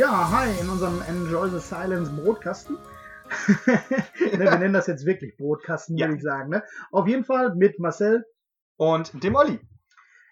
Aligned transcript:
Ja, 0.00 0.30
hi, 0.30 0.58
in 0.58 0.70
unserem 0.70 1.02
Enjoy 1.02 1.50
the 1.50 1.58
Silence 1.58 2.10
Brotkasten. 2.10 2.78
ne, 3.66 4.38
wir 4.38 4.58
nennen 4.58 4.72
das 4.72 4.86
jetzt 4.86 5.04
wirklich 5.04 5.36
Brotkasten, 5.36 5.98
Ja. 5.98 6.06
würde 6.06 6.16
ich 6.16 6.22
sagen. 6.22 6.48
Ne? 6.48 6.62
Auf 6.90 7.06
jeden 7.06 7.22
Fall 7.22 7.54
mit 7.54 7.78
Marcel. 7.78 8.24
Und 8.78 9.22
dem 9.22 9.34
Olli. 9.34 9.60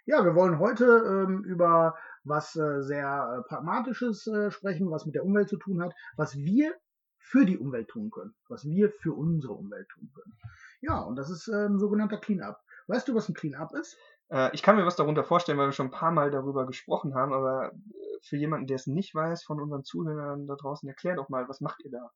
Ja, 0.06 0.24
wir 0.24 0.34
wollen 0.34 0.58
heute 0.58 0.86
ähm, 0.86 1.44
über 1.44 1.98
was 2.24 2.56
äh, 2.56 2.80
sehr 2.80 3.40
äh, 3.40 3.46
Pragmatisches 3.46 4.26
äh, 4.26 4.50
sprechen, 4.50 4.90
was 4.90 5.04
mit 5.04 5.14
der 5.14 5.26
Umwelt 5.26 5.50
zu 5.50 5.58
tun 5.58 5.82
hat, 5.82 5.92
was 6.16 6.34
wir 6.34 6.72
für 7.18 7.44
die 7.44 7.58
Umwelt 7.58 7.88
tun 7.88 8.10
können, 8.10 8.34
was 8.48 8.64
wir 8.64 8.90
für 8.90 9.12
unsere 9.12 9.52
Umwelt 9.52 9.90
tun 9.90 10.10
können. 10.14 10.32
Ja, 10.80 11.00
und 11.00 11.16
das 11.16 11.28
ist 11.28 11.46
äh, 11.46 11.66
ein 11.66 11.78
sogenannter 11.78 12.16
Clean-up. 12.16 12.58
Weißt 12.86 13.06
du, 13.06 13.14
was 13.14 13.28
ein 13.28 13.34
Clean-up 13.34 13.74
ist? 13.74 13.98
Äh, 14.30 14.50
ich 14.54 14.62
kann 14.62 14.76
mir 14.76 14.86
was 14.86 14.96
darunter 14.96 15.24
vorstellen, 15.24 15.58
weil 15.58 15.68
wir 15.68 15.72
schon 15.72 15.88
ein 15.88 15.92
paar 15.92 16.12
Mal 16.12 16.30
darüber 16.30 16.66
gesprochen 16.66 17.14
haben, 17.14 17.32
aber 17.32 17.72
äh, 17.72 18.18
für 18.22 18.36
jemanden, 18.36 18.66
der 18.66 18.76
es 18.76 18.86
nicht 18.86 19.14
weiß, 19.14 19.44
von 19.44 19.60
unseren 19.60 19.84
Zuhörern 19.84 20.46
da 20.46 20.54
draußen, 20.56 20.88
erklär 20.88 21.16
doch 21.16 21.28
mal, 21.28 21.48
was 21.48 21.60
macht 21.60 21.84
ihr 21.84 21.90
da? 21.90 22.10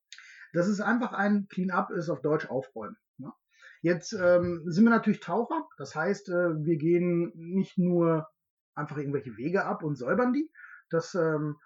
Das 0.53 0.69
ist 0.69 0.81
einfach 0.81 1.13
ein 1.13 1.47
Clean-up, 1.49 1.91
ist 1.91 2.11
auf 2.11 2.21
Deutsch 2.21 2.49
aufräumen. 2.51 2.97
Ne? 3.17 3.33
Jetzt 3.81 4.13
ähm, 4.13 4.63
sind 4.67 4.85
wir 4.85 4.91
natürlich 4.91 5.21
Taucher, 5.21 5.67
das 5.79 5.95
heißt, 5.95 6.29
äh, 6.29 6.65
wir 6.65 6.77
gehen 6.77 7.33
nicht 7.35 7.79
nur 7.79 8.29
einfach 8.75 8.97
irgendwelche 8.97 9.37
Wege 9.37 9.65
ab 9.65 9.83
und 9.83 9.97
säubern 9.97 10.33
die. 10.33 10.51
Das 10.91 11.15
ähm, 11.15 11.57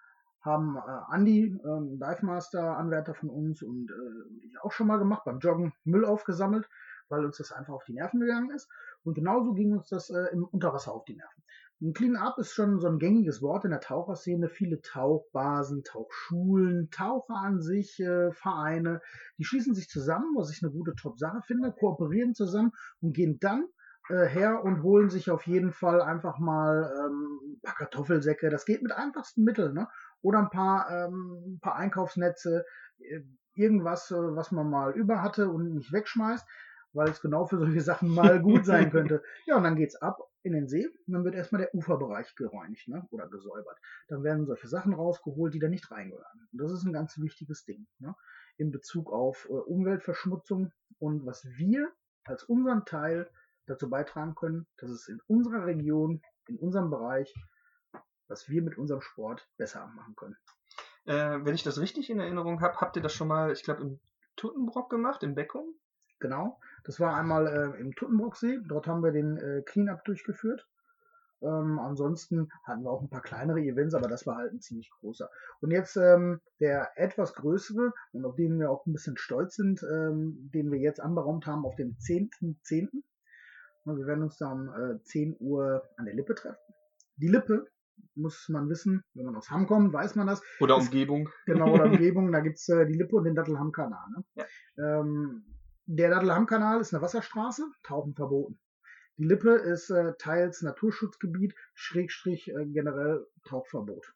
haben 0.40 0.76
äh, 0.76 1.12
Andi, 1.12 1.58
ähm, 1.64 1.98
Dive 1.98 2.24
Master, 2.24 2.76
Anwärter 2.76 3.14
von 3.14 3.28
uns 3.28 3.62
und 3.62 3.90
äh, 3.90 4.46
ich 4.46 4.60
auch 4.62 4.72
schon 4.72 4.86
mal 4.86 4.98
gemacht, 4.98 5.24
beim 5.24 5.40
Joggen 5.40 5.72
Müll 5.84 6.04
aufgesammelt, 6.04 6.68
weil 7.08 7.24
uns 7.24 7.38
das 7.38 7.52
einfach 7.52 7.74
auf 7.74 7.84
die 7.84 7.94
Nerven 7.94 8.20
gegangen 8.20 8.50
ist. 8.50 8.68
Und 9.04 9.14
genauso 9.14 9.52
ging 9.52 9.72
uns 9.72 9.88
das 9.88 10.10
äh, 10.10 10.26
im 10.32 10.44
Unterwasser 10.44 10.92
auf 10.92 11.04
die 11.04 11.16
Nerven. 11.16 11.42
Ein 11.82 11.92
Clean-up 11.92 12.38
ist 12.38 12.54
schon 12.54 12.80
so 12.80 12.88
ein 12.88 12.98
gängiges 12.98 13.42
Wort 13.42 13.66
in 13.66 13.70
der 13.70 13.80
Taucherszene. 13.80 14.48
Viele 14.48 14.80
Tauchbasen, 14.80 15.84
Tauchschulen, 15.84 16.88
Taucher 16.90 17.34
an 17.36 17.60
sich, 17.60 18.00
äh, 18.00 18.32
Vereine, 18.32 19.02
die 19.38 19.44
schließen 19.44 19.74
sich 19.74 19.88
zusammen, 19.88 20.34
was 20.36 20.50
ich 20.50 20.62
eine 20.62 20.72
gute 20.72 20.94
Top-Sache 20.94 21.42
finde, 21.46 21.72
kooperieren 21.72 22.34
zusammen 22.34 22.72
und 23.02 23.14
gehen 23.14 23.38
dann 23.40 23.66
äh, 24.08 24.26
her 24.26 24.64
und 24.64 24.82
holen 24.82 25.10
sich 25.10 25.30
auf 25.30 25.46
jeden 25.46 25.70
Fall 25.72 26.00
einfach 26.00 26.38
mal 26.38 26.90
ähm, 26.98 27.56
ein 27.56 27.60
paar 27.60 27.74
Kartoffelsäcke. 27.74 28.48
Das 28.48 28.64
geht 28.64 28.82
mit 28.82 28.92
einfachsten 28.92 29.44
Mitteln, 29.44 29.74
ne? 29.74 29.86
Oder 30.22 30.38
ein 30.38 30.50
paar, 30.50 30.90
ähm, 30.90 31.56
ein 31.56 31.60
paar 31.60 31.76
Einkaufsnetze, 31.76 32.64
äh, 32.98 33.20
irgendwas, 33.54 34.10
äh, 34.10 34.14
was 34.14 34.52
man 34.52 34.70
mal 34.70 34.92
über 34.92 35.22
hatte 35.22 35.50
und 35.50 35.74
nicht 35.74 35.92
wegschmeißt, 35.92 36.46
weil 36.96 37.10
es 37.10 37.20
genau 37.20 37.46
für 37.46 37.58
solche 37.58 37.80
Sachen 37.80 38.08
mal 38.08 38.40
gut 38.40 38.64
sein 38.64 38.90
könnte. 38.90 39.22
Ja, 39.46 39.56
und 39.56 39.64
dann 39.64 39.76
geht's 39.76 39.96
ab 39.96 40.18
in 40.42 40.52
den 40.52 40.68
See 40.68 40.86
und 41.06 41.12
dann 41.12 41.24
wird 41.24 41.34
erstmal 41.34 41.60
der 41.60 41.74
Uferbereich 41.74 42.34
gereinigt 42.34 42.88
ne? 42.88 43.06
oder 43.10 43.28
gesäubert. 43.28 43.78
Dann 44.08 44.24
werden 44.24 44.46
solche 44.46 44.68
Sachen 44.68 44.94
rausgeholt, 44.94 45.54
die 45.54 45.58
da 45.58 45.68
nicht 45.68 45.90
reingehören. 45.90 46.48
Und 46.52 46.58
das 46.58 46.72
ist 46.72 46.84
ein 46.84 46.92
ganz 46.92 47.18
wichtiges 47.18 47.64
Ding 47.64 47.86
ne? 47.98 48.14
in 48.56 48.70
Bezug 48.70 49.12
auf 49.12 49.46
äh, 49.48 49.52
Umweltverschmutzung 49.52 50.72
und 50.98 51.26
was 51.26 51.44
wir 51.44 51.92
als 52.24 52.44
unseren 52.44 52.84
Teil 52.84 53.28
dazu 53.66 53.90
beitragen 53.90 54.34
können, 54.34 54.66
dass 54.78 54.90
es 54.90 55.08
in 55.08 55.20
unserer 55.26 55.66
Region, 55.66 56.22
in 56.46 56.56
unserem 56.56 56.90
Bereich, 56.90 57.34
was 58.28 58.48
wir 58.48 58.62
mit 58.62 58.78
unserem 58.78 59.00
Sport 59.00 59.48
besser 59.56 59.86
machen 59.88 60.14
können. 60.16 60.36
Äh, 61.04 61.44
wenn 61.44 61.54
ich 61.54 61.62
das 61.62 61.78
richtig 61.78 62.10
in 62.10 62.20
Erinnerung 62.20 62.60
habe, 62.60 62.76
habt 62.80 62.96
ihr 62.96 63.02
das 63.02 63.12
schon 63.12 63.28
mal, 63.28 63.52
ich 63.52 63.62
glaube, 63.62 63.82
im 63.82 64.00
Tuttenbrock 64.36 64.90
gemacht, 64.90 65.22
in 65.22 65.34
Beckum? 65.34 65.74
Genau. 66.18 66.58
Das 66.86 67.00
war 67.00 67.16
einmal 67.16 67.48
äh, 67.48 67.80
im 67.80 67.94
Tuttenbrocksee. 67.94 68.60
Dort 68.68 68.86
haben 68.86 69.02
wir 69.02 69.10
den 69.10 69.36
äh, 69.38 69.62
Cleanup 69.62 70.04
durchgeführt. 70.04 70.66
Ähm, 71.42 71.80
ansonsten 71.80 72.48
hatten 72.64 72.84
wir 72.84 72.90
auch 72.90 73.02
ein 73.02 73.10
paar 73.10 73.22
kleinere 73.22 73.60
Events, 73.60 73.94
aber 73.94 74.08
das 74.08 74.24
war 74.24 74.36
halt 74.36 74.52
ein 74.52 74.60
ziemlich 74.60 74.88
großer. 75.00 75.28
Und 75.60 75.72
jetzt 75.72 75.96
ähm, 75.96 76.40
der 76.60 76.90
etwas 76.94 77.34
größere 77.34 77.92
und 78.12 78.24
auf 78.24 78.36
den 78.36 78.58
wir 78.58 78.70
auch 78.70 78.86
ein 78.86 78.92
bisschen 78.92 79.18
stolz 79.18 79.56
sind, 79.56 79.82
ähm, 79.82 80.50
den 80.54 80.70
wir 80.70 80.78
jetzt 80.78 81.00
anberaumt 81.00 81.46
haben 81.46 81.66
auf 81.66 81.74
dem 81.74 81.96
10.10. 81.98 82.56
.10. 82.64 82.88
Wir 83.84 84.06
werden 84.06 84.22
uns 84.22 84.38
da 84.38 84.52
um 84.52 84.68
äh, 84.68 85.02
10 85.02 85.36
Uhr 85.40 85.82
an 85.96 86.06
der 86.06 86.14
Lippe 86.14 86.34
treffen. 86.34 86.56
Die 87.16 87.28
Lippe, 87.28 87.66
muss 88.14 88.48
man 88.48 88.68
wissen, 88.68 89.04
wenn 89.14 89.26
man 89.26 89.36
aus 89.36 89.50
Hamm 89.50 89.66
kommt, 89.66 89.92
weiß 89.92 90.14
man 90.14 90.26
das, 90.26 90.40
Oder 90.60 90.76
Umgebung? 90.76 91.28
genau, 91.46 91.72
oder 91.72 91.84
Umgebung, 91.92 92.32
da 92.32 92.40
gibt's 92.40 92.68
äh, 92.68 92.86
die 92.86 92.94
Lippe 92.94 93.16
und 93.16 93.24
den 93.24 93.34
Dattelham-Kanal. 93.34 94.08
Ne? 94.16 94.24
Ja. 94.34 95.00
Ähm, 95.00 95.44
der 95.86 96.10
Dattelham-Kanal 96.10 96.80
ist 96.80 96.92
eine 96.92 97.02
Wasserstraße, 97.02 97.70
Tauchen 97.82 98.14
verboten. 98.14 98.58
Die 99.18 99.24
Lippe 99.24 99.50
ist 99.50 99.90
äh, 99.90 100.14
teils 100.18 100.62
Naturschutzgebiet, 100.62 101.54
Schrägstrich 101.74 102.48
äh, 102.48 102.66
generell 102.66 103.26
Tauchverbot. 103.44 104.14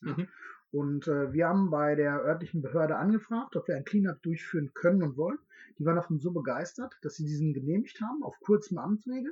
Mhm. 0.00 0.28
Und 0.72 1.08
äh, 1.08 1.32
wir 1.32 1.48
haben 1.48 1.70
bei 1.70 1.94
der 1.94 2.24
örtlichen 2.24 2.62
Behörde 2.62 2.96
angefragt, 2.96 3.56
ob 3.56 3.68
wir 3.68 3.76
ein 3.76 3.84
Cleanup 3.84 4.22
durchführen 4.22 4.72
können 4.74 5.02
und 5.02 5.16
wollen. 5.16 5.38
Die 5.78 5.84
waren 5.84 5.96
davon 5.96 6.18
so 6.18 6.32
begeistert, 6.32 6.96
dass 7.02 7.16
sie 7.16 7.24
diesen 7.24 7.52
genehmigt 7.52 8.00
haben, 8.00 8.22
auf 8.22 8.38
kurzem 8.40 8.78
Amtswege. 8.78 9.30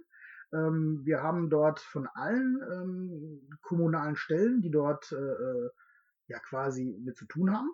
Ähm, 0.53 1.01
wir 1.05 1.23
haben 1.23 1.51
dort 1.51 1.81
von 1.81 2.07
allen 2.15 2.61
ähm, 2.73 3.59
kommunalen 3.61 4.17
Stellen, 4.17 4.61
die 4.61 4.71
dort 4.71 5.13
äh, 5.13 5.17
äh, 5.17 5.71
ja 6.29 6.39
quasi 6.41 6.97
mit 7.03 7.17
zu 7.17 7.27
tun 7.27 7.53
haben, 7.53 7.71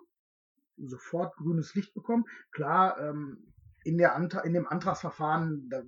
sofort 0.77 1.35
grünes 1.35 1.73
Licht 1.75 1.93
bekommen. 1.93 2.25
Klar, 2.51 2.99
ähm, 2.99 3.53
in, 3.85 3.97
der 3.97 4.15
Antra 4.15 4.41
in 4.41 4.53
dem 4.53 4.67
Antragsverfahren, 4.67 5.69
da, 5.69 5.81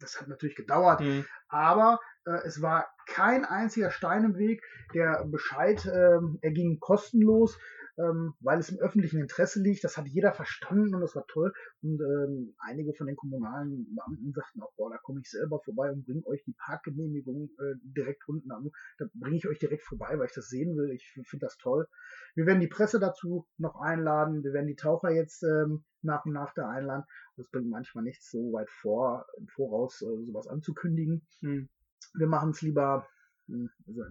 das 0.00 0.20
hat 0.20 0.28
natürlich 0.28 0.56
gedauert, 0.56 1.00
Mhm. 1.00 1.24
aber 1.48 2.00
äh, 2.24 2.46
es 2.46 2.62
war 2.62 2.88
kein 3.06 3.44
einziger 3.44 3.90
Stein 3.90 4.24
im 4.24 4.36
Weg. 4.36 4.62
Der 4.94 5.24
Bescheid 5.24 5.84
ähm, 5.86 6.38
erging 6.42 6.78
kostenlos, 6.80 7.58
ähm, 7.98 8.34
weil 8.40 8.58
es 8.58 8.70
im 8.70 8.78
öffentlichen 8.78 9.20
Interesse 9.20 9.60
liegt. 9.60 9.84
Das 9.84 9.96
hat 9.96 10.06
jeder 10.06 10.32
verstanden 10.32 10.94
und 10.94 11.00
das 11.00 11.14
war 11.16 11.26
toll. 11.26 11.52
Und 11.82 12.00
ähm, 12.00 12.54
einige 12.58 12.94
von 12.94 13.06
den 13.06 13.16
kommunalen 13.16 13.94
Beamten 13.94 14.32
sagten 14.32 14.62
auch, 14.62 14.72
boah, 14.76 14.90
da 14.90 14.98
komme 14.98 15.20
ich 15.20 15.30
selber 15.30 15.60
vorbei 15.60 15.90
und 15.90 16.04
bringe 16.04 16.26
euch 16.26 16.42
die 16.44 16.54
Parkgenehmigung 16.56 17.50
äh, 17.58 17.74
direkt 17.82 18.28
unten 18.28 18.50
an. 18.50 18.70
Da 18.98 19.06
bringe 19.14 19.36
ich 19.36 19.48
euch 19.48 19.58
direkt 19.58 19.84
vorbei, 19.84 20.18
weil 20.18 20.26
ich 20.26 20.34
das 20.34 20.48
sehen 20.48 20.76
will. 20.76 20.90
Ich 20.90 21.12
finde 21.28 21.46
das 21.46 21.56
toll. 21.58 21.86
Wir 22.34 22.46
werden 22.46 22.60
die 22.60 22.68
Presse 22.68 23.00
dazu 23.00 23.46
noch 23.56 23.80
einladen. 23.80 24.44
Wir 24.44 24.52
werden 24.52 24.68
die 24.68 24.76
Taucher 24.76 25.10
jetzt 25.10 25.42
ähm, 25.42 25.84
nach 26.02 26.24
und 26.24 26.32
nach 26.32 26.54
da 26.54 26.68
einladen. 26.68 27.04
Das 27.36 27.48
bringt 27.50 27.68
manchmal 27.68 28.04
nichts 28.04 28.30
so 28.30 28.52
weit 28.52 28.70
vor, 28.70 29.26
im 29.38 29.48
Voraus 29.48 30.02
äh, 30.02 30.24
sowas 30.26 30.46
anzukündigen. 30.46 31.26
Mhm. 31.40 31.68
Wir 32.14 32.26
machen 32.26 32.50
es 32.50 32.62
lieber 32.62 33.06
mh, 33.48 33.68
also 33.86 34.02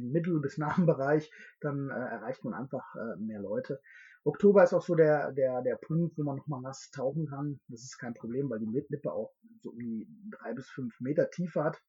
im 0.00 0.10
Mittel- 0.10 0.40
bis 0.40 0.58
nahen 0.58 0.86
Bereich, 0.86 1.30
dann 1.60 1.90
äh, 1.90 1.94
erreicht 1.94 2.44
man 2.44 2.54
einfach 2.54 2.94
äh, 2.96 3.16
mehr 3.18 3.40
Leute. 3.40 3.80
Oktober 4.24 4.62
ist 4.62 4.74
auch 4.74 4.82
so 4.82 4.94
der, 4.94 5.32
der, 5.32 5.62
der 5.62 5.76
Punkt, 5.76 6.18
wo 6.18 6.22
man 6.22 6.36
nochmal 6.36 6.60
nass 6.60 6.90
tauchen 6.90 7.26
kann. 7.26 7.60
Das 7.68 7.82
ist 7.82 7.98
kein 7.98 8.12
Problem, 8.14 8.50
weil 8.50 8.58
die 8.58 8.84
Lippe 8.88 9.12
auch 9.12 9.32
so 9.62 9.70
um 9.70 9.78
die 9.78 10.06
drei 10.30 10.52
bis 10.52 10.68
fünf 10.68 11.00
Meter 11.00 11.30
Tiefe 11.30 11.64
hat 11.64 11.82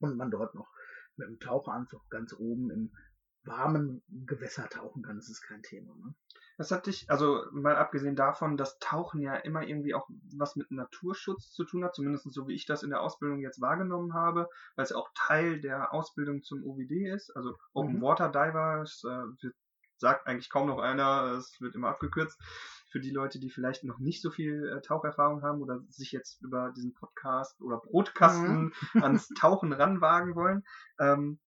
und 0.00 0.16
man 0.16 0.30
dort 0.30 0.54
noch 0.54 0.68
mit 1.16 1.28
dem 1.28 1.40
Taucheranzug 1.40 2.08
ganz 2.10 2.34
oben 2.34 2.70
im 2.70 2.92
warmen 3.44 4.02
Gewässer 4.08 4.68
tauchen 4.68 5.02
kann. 5.02 5.16
Das 5.16 5.28
ist 5.28 5.42
kein 5.42 5.62
Thema. 5.62 5.94
Ne? 5.96 6.14
Was 6.58 6.72
hat 6.72 6.86
dich, 6.86 7.08
also 7.08 7.44
mal 7.52 7.76
abgesehen 7.76 8.16
davon, 8.16 8.56
dass 8.56 8.78
Tauchen 8.80 9.20
ja 9.20 9.36
immer 9.36 9.62
irgendwie 9.62 9.94
auch 9.94 10.08
was 10.36 10.56
mit 10.56 10.70
Naturschutz 10.72 11.52
zu 11.52 11.64
tun 11.64 11.84
hat, 11.84 11.94
zumindest 11.94 12.32
so 12.32 12.48
wie 12.48 12.54
ich 12.54 12.66
das 12.66 12.82
in 12.82 12.90
der 12.90 13.00
Ausbildung 13.00 13.38
jetzt 13.38 13.60
wahrgenommen 13.60 14.12
habe, 14.12 14.48
weil 14.74 14.82
es 14.82 14.90
ja 14.90 14.96
auch 14.96 15.08
Teil 15.14 15.60
der 15.60 15.94
Ausbildung 15.94 16.42
zum 16.42 16.64
OWD 16.64 17.14
ist, 17.14 17.34
also 17.36 17.56
Open 17.72 17.96
Mhm. 17.96 18.02
Water 18.02 18.28
Divers, 18.28 19.02
äh, 19.04 19.42
wird, 19.42 19.54
sagt 19.98 20.26
eigentlich 20.26 20.50
kaum 20.50 20.66
noch 20.66 20.78
einer, 20.78 21.32
es 21.38 21.60
wird 21.60 21.74
immer 21.74 21.88
abgekürzt. 21.88 22.40
Für 22.90 23.00
die 23.00 23.10
Leute, 23.10 23.38
die 23.38 23.50
vielleicht 23.50 23.84
noch 23.84 23.98
nicht 23.98 24.22
so 24.22 24.30
viel 24.30 24.66
äh, 24.68 24.80
Taucherfahrung 24.80 25.42
haben 25.42 25.60
oder 25.60 25.80
sich 25.88 26.10
jetzt 26.10 26.42
über 26.42 26.72
diesen 26.74 26.94
Podcast 26.94 27.60
oder 27.60 27.78
Brotkasten 27.78 28.72
ans 28.94 29.28
Tauchen 29.38 29.72
ranwagen 29.72 30.34
wollen. 30.34 30.64
Ähm, 30.98 31.38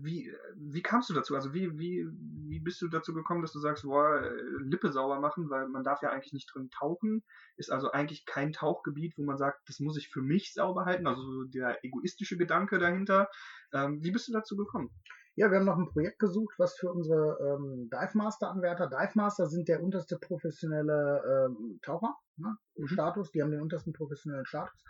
wie, 0.00 0.32
wie 0.56 0.82
kamst 0.82 1.10
du 1.10 1.14
dazu? 1.14 1.34
Also 1.34 1.54
wie, 1.54 1.78
wie, 1.78 2.06
wie 2.48 2.60
bist 2.60 2.80
du 2.82 2.88
dazu 2.88 3.14
gekommen, 3.14 3.42
dass 3.42 3.52
du 3.52 3.58
sagst, 3.58 3.84
boah, 3.84 4.22
Lippe 4.60 4.92
sauber 4.92 5.20
machen, 5.20 5.50
weil 5.50 5.68
man 5.68 5.84
darf 5.84 6.02
ja 6.02 6.10
eigentlich 6.10 6.32
nicht 6.32 6.52
drin 6.54 6.70
tauchen, 6.70 7.22
ist 7.56 7.70
also 7.70 7.90
eigentlich 7.90 8.26
kein 8.26 8.52
Tauchgebiet, 8.52 9.14
wo 9.16 9.24
man 9.24 9.36
sagt, 9.36 9.68
das 9.68 9.80
muss 9.80 9.96
ich 9.96 10.08
für 10.08 10.22
mich 10.22 10.52
sauber 10.54 10.84
halten, 10.84 11.06
also 11.06 11.44
der 11.44 11.84
egoistische 11.84 12.36
Gedanke 12.36 12.78
dahinter. 12.78 13.28
Ähm, 13.72 14.02
wie 14.02 14.10
bist 14.10 14.28
du 14.28 14.32
dazu 14.32 14.56
gekommen? 14.56 14.90
Ja, 15.36 15.50
wir 15.50 15.58
haben 15.58 15.66
noch 15.66 15.78
ein 15.78 15.88
Projekt 15.88 16.20
gesucht, 16.20 16.54
was 16.58 16.76
für 16.76 16.92
unsere 16.92 17.36
ähm, 17.40 17.90
Dive 17.90 18.16
Master 18.16 18.50
Anwärter, 18.50 18.86
Dive 18.88 19.12
Master 19.14 19.46
sind 19.46 19.66
der 19.66 19.82
unterste 19.82 20.16
professionelle 20.18 21.48
ähm, 21.48 21.80
Taucher, 21.82 22.14
ne, 22.36 22.56
mhm. 22.76 22.86
Status, 22.86 23.32
die 23.32 23.42
haben 23.42 23.50
den 23.50 23.60
untersten 23.60 23.92
professionellen 23.92 24.46
Status. 24.46 24.80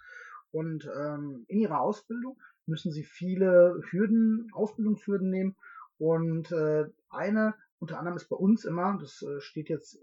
Und 0.51 0.85
ähm, 0.85 1.47
in 1.49 1.61
ihrer 1.61 1.81
Ausbildung 1.81 2.37
müssen 2.67 2.93
sie 2.93 3.05
viele 3.05 3.81
Hürden, 3.91 4.51
Ausbildungshürden 4.53 5.31
nehmen. 5.31 5.57
Und 5.99 6.51
äh, 6.53 6.87
eine 7.11 7.55
unter 7.85 7.99
anderem 7.99 8.17
ist 8.17 8.31
bei 8.31 8.37
uns 8.37 8.65
immer, 8.65 8.97
das 8.99 9.21
äh, 9.23 9.41
steht 9.41 9.69
jetzt 9.69 9.99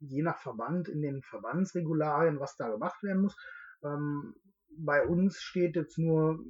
je 0.00 0.22
nach 0.22 0.38
Verband 0.38 0.88
in 0.88 1.02
den 1.02 1.22
Verbandsregularien, 1.22 2.40
was 2.40 2.56
da 2.56 2.70
gemacht 2.70 3.02
werden 3.02 3.20
muss. 3.22 3.36
Ähm, 3.82 4.34
bei 4.70 5.06
uns 5.06 5.40
steht 5.40 5.76
jetzt 5.76 5.98
nur 5.98 6.42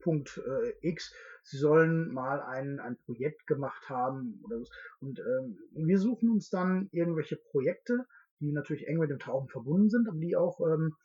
Punkt 0.00 0.42
äh, 0.44 0.74
X, 0.80 1.14
sie 1.44 1.58
sollen 1.58 2.12
mal 2.12 2.40
ein, 2.40 2.80
ein 2.80 2.96
Projekt 2.96 3.46
gemacht 3.46 3.88
haben 3.88 4.40
oder 4.42 4.58
so. 4.58 4.66
Und 5.00 5.20
ähm, 5.20 5.58
wir 5.72 5.98
suchen 5.98 6.30
uns 6.30 6.50
dann 6.50 6.88
irgendwelche 6.90 7.36
Projekte, 7.36 8.06
die 8.40 8.50
natürlich 8.50 8.88
eng 8.88 8.98
mit 8.98 9.10
dem 9.10 9.20
Tauchen 9.20 9.48
verbunden 9.48 9.88
sind, 9.88 10.08
aber 10.08 10.18
die 10.18 10.34
auch 10.34 10.60
ähm, 10.60 10.96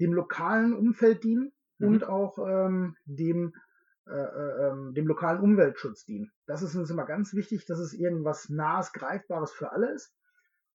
dem 0.00 0.12
lokalen 0.12 0.72
Umfeld 0.72 1.22
dienen 1.22 1.52
mhm. 1.78 1.88
und 1.88 2.04
auch 2.04 2.38
ähm, 2.38 2.96
dem, 3.04 3.54
äh, 4.06 4.12
äh, 4.12 4.68
ähm, 4.68 4.94
dem 4.94 5.06
lokalen 5.06 5.40
Umweltschutz 5.40 6.04
dienen. 6.04 6.32
Das 6.46 6.62
ist 6.62 6.74
uns 6.76 6.90
immer 6.90 7.06
ganz 7.06 7.34
wichtig, 7.34 7.64
dass 7.66 7.78
es 7.78 7.92
irgendwas 7.92 8.48
Nahes, 8.48 8.92
Greifbares 8.92 9.52
für 9.52 9.72
alle 9.72 9.92
ist. 9.92 10.14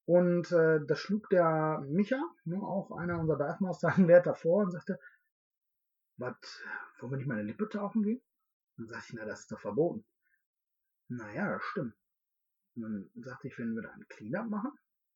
Und 0.06 0.52
äh, 0.52 0.80
das 0.88 1.00
schlug 1.00 1.30
der 1.30 1.84
Micha, 1.88 2.20
ne, 2.44 2.58
auch 2.58 2.92
einer 2.92 3.20
unserer 3.20 3.38
Dive 3.38 3.64
Master, 3.64 3.90
einen 3.96 4.08
Wert 4.08 4.26
davor 4.26 4.64
und 4.64 4.72
sagte, 4.72 5.00
was, 6.18 6.36
wollen 7.00 7.12
wir 7.14 7.18
nicht 7.18 7.28
mal 7.28 7.36
eine 7.36 7.44
Lippe 7.44 7.70
tauchen 7.70 8.04
gehen? 8.04 8.22
Dann 8.78 8.88
sagte 8.88 9.06
ich, 9.10 9.14
na, 9.14 9.26
das 9.26 9.42
ist 9.42 9.52
doch 9.52 9.60
verboten. 9.60 10.06
Naja, 11.08 11.54
das 11.54 11.64
stimmt. 11.64 11.96
Und 12.76 12.82
dann 12.82 13.10
sagte 13.24 13.48
ich, 13.48 13.58
wenn 13.58 13.76
wir 13.76 13.84
da 13.84 13.92
ein 13.92 14.08
Cleanup 14.10 14.50
machen, 14.50 14.72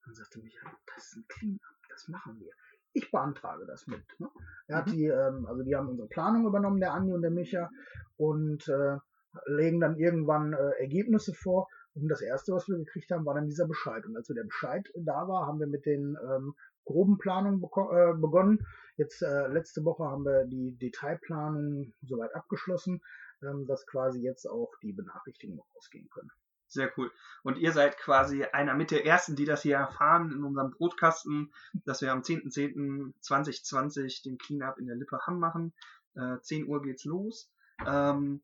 dann 0.06 0.14
sagte 0.14 0.40
Micha, 0.40 0.72
das 0.86 1.08
ist 1.08 1.16
ein 1.16 1.26
Cleanup, 1.28 1.78
das 1.90 2.08
machen 2.08 2.40
wir 2.40 2.54
ich 2.94 3.12
beantrage 3.12 3.66
das 3.66 3.88
mit. 3.88 4.04
Ne? 4.20 4.30
Er 4.68 4.78
hat 4.78 4.88
mhm. 4.88 4.92
die, 4.92 5.06
ähm, 5.06 5.46
also 5.48 5.64
die 5.64 5.76
haben 5.76 5.90
unsere 5.90 6.08
Planung 6.08 6.46
übernommen, 6.46 6.80
der 6.80 6.94
Andi 6.94 7.12
und 7.12 7.22
der 7.22 7.32
Micha, 7.32 7.70
und 8.18 8.68
äh, 8.68 8.98
legen 9.46 9.80
dann 9.80 9.98
irgendwann 9.98 10.54
äh, 10.54 10.80
Ergebnisse 10.80 11.34
vor. 11.34 11.68
Und 11.96 12.08
das 12.08 12.22
erste, 12.22 12.54
was 12.54 12.68
wir 12.68 12.78
gekriegt 12.78 13.12
haben, 13.12 13.26
war 13.26 13.36
dann 13.36 13.48
dieser 13.48 13.68
Bescheid. 13.68 14.06
Und 14.06 14.16
als 14.16 14.30
wir 14.30 14.36
der 14.36 14.44
Bescheid 14.44 14.88
da 14.96 15.28
war, 15.28 15.48
haben 15.48 15.60
wir 15.60 15.68
mit 15.68 15.86
den 15.86 16.18
ähm, 16.24 16.56
groben 16.86 17.18
Planungen 17.18 17.62
äh, 17.62 18.14
begonnen. 18.20 18.66
Jetzt 18.98 19.22
äh, 19.22 19.48
letzte 19.48 19.84
Woche 19.86 20.04
haben 20.04 20.26
wir 20.26 20.46
die 20.46 20.78
Detailplanung 20.78 21.94
soweit 22.02 22.34
abgeschlossen, 22.36 23.02
ähm, 23.42 23.66
dass 23.68 23.86
quasi 23.86 24.22
jetzt 24.22 24.46
auch 24.46 24.72
die 24.82 24.94
Benachrichtigungen 24.94 25.62
rausgehen 25.76 26.10
können. 26.10 26.32
Sehr 26.74 26.92
cool. 26.98 27.12
Und 27.44 27.60
ihr 27.60 27.72
seid 27.72 27.98
quasi 27.98 28.46
einer 28.46 28.74
mit 28.74 28.90
der 28.90 29.06
ersten, 29.06 29.36
die 29.36 29.46
das 29.46 29.62
hier 29.62 29.78
erfahren 29.78 30.32
in 30.32 30.44
unserem 30.44 30.72
Brotkasten, 30.72 31.54
dass 31.86 32.02
wir 32.02 32.12
am 32.12 32.22
10.10.2020 32.22 34.24
den 34.24 34.40
Cleanup 34.40 34.80
in 34.80 34.88
der 34.88 34.96
Lippe 34.96 35.20
Hamm 35.26 35.40
machen. 35.40 35.74
Äh, 36.16 36.40
10 36.42 36.68
Uhr 36.68 36.82
geht's 36.82 37.06
los. 37.06 37.52
Ähm, 37.86 38.42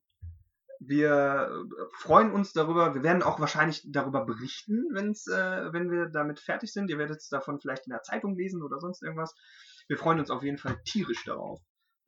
wir 0.80 1.66
freuen 1.98 2.32
uns 2.32 2.54
darüber. 2.54 2.94
Wir 2.94 3.04
werden 3.04 3.24
auch 3.24 3.40
wahrscheinlich 3.40 3.84
darüber 3.92 4.26
berichten, 4.26 4.86
wenn's, 4.94 5.28
äh, 5.28 5.74
wenn 5.74 5.92
wir 5.92 6.06
damit 6.06 6.40
fertig 6.40 6.72
sind. 6.72 6.90
Ihr 6.90 7.00
werdet 7.00 7.18
es 7.18 7.30
davon 7.30 7.60
vielleicht 7.60 7.88
in 7.88 7.92
der 7.92 8.04
Zeitung 8.04 8.36
lesen 8.36 8.62
oder 8.62 8.80
sonst 8.80 9.02
irgendwas. 9.02 9.36
Wir 9.88 9.98
freuen 9.98 10.20
uns 10.20 10.30
auf 10.30 10.44
jeden 10.44 10.60
Fall 10.60 10.80
tierisch 10.86 11.26
darauf. 11.26 11.60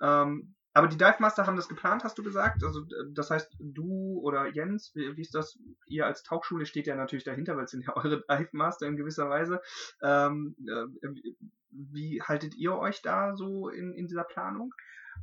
Ähm, 0.02 0.56
aber 0.74 0.88
die 0.88 0.98
Dive 0.98 1.18
Master 1.20 1.46
haben 1.46 1.58
das 1.58 1.68
geplant, 1.68 2.04
hast 2.04 2.18
du 2.18 2.24
gesagt? 2.24 2.64
Also 2.64 2.86
das 3.14 3.30
heißt, 3.30 3.58
du 3.60 4.20
oder 4.24 4.48
Jens, 4.48 4.92
wie, 4.96 5.18
wie 5.18 5.22
ist 5.22 5.36
das? 5.36 5.60
Ihr 5.88 6.06
als 6.06 6.24
Tauchschule 6.24 6.66
steht 6.66 6.88
ja 6.88 6.96
natürlich 6.96 7.26
dahinter, 7.26 7.58
weil 7.58 7.66
es 7.66 7.72
sind 7.72 7.86
ja 7.86 7.96
eure 7.98 8.22
Dive 8.22 8.50
Master 8.54 8.88
in 8.88 8.96
gewisser 8.96 9.30
Weise. 9.30 9.62
Ähm, 10.02 10.56
äh, 10.68 11.10
wie 11.72 12.22
haltet 12.22 12.56
ihr 12.56 12.78
euch 12.78 13.02
da 13.02 13.36
so 13.36 13.70
in, 13.70 13.94
in 13.94 14.08
dieser 14.08 14.24
Planung? 14.24 14.74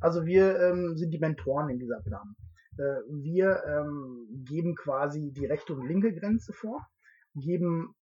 Also 0.01 0.25
wir 0.25 0.59
ähm, 0.59 0.97
sind 0.97 1.11
die 1.11 1.19
Mentoren 1.19 1.69
in 1.69 1.79
dieser 1.79 1.99
Planung. 2.01 2.35
Äh, 2.77 3.01
wir 3.09 3.63
ähm, 3.65 4.27
geben 4.45 4.75
quasi 4.75 5.31
die 5.31 5.45
rechte 5.45 5.73
und 5.73 5.87
linke 5.87 6.13
Grenze 6.13 6.53
vor, 6.53 6.87
geben 7.35 7.95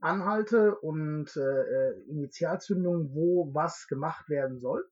Anhalte 0.00 0.76
und 0.76 1.36
äh, 1.36 1.40
äh 1.40 2.00
Initialzündungen, 2.08 3.12
wo 3.12 3.52
was 3.54 3.86
gemacht 3.88 4.28
werden 4.28 4.58
soll 4.58 4.84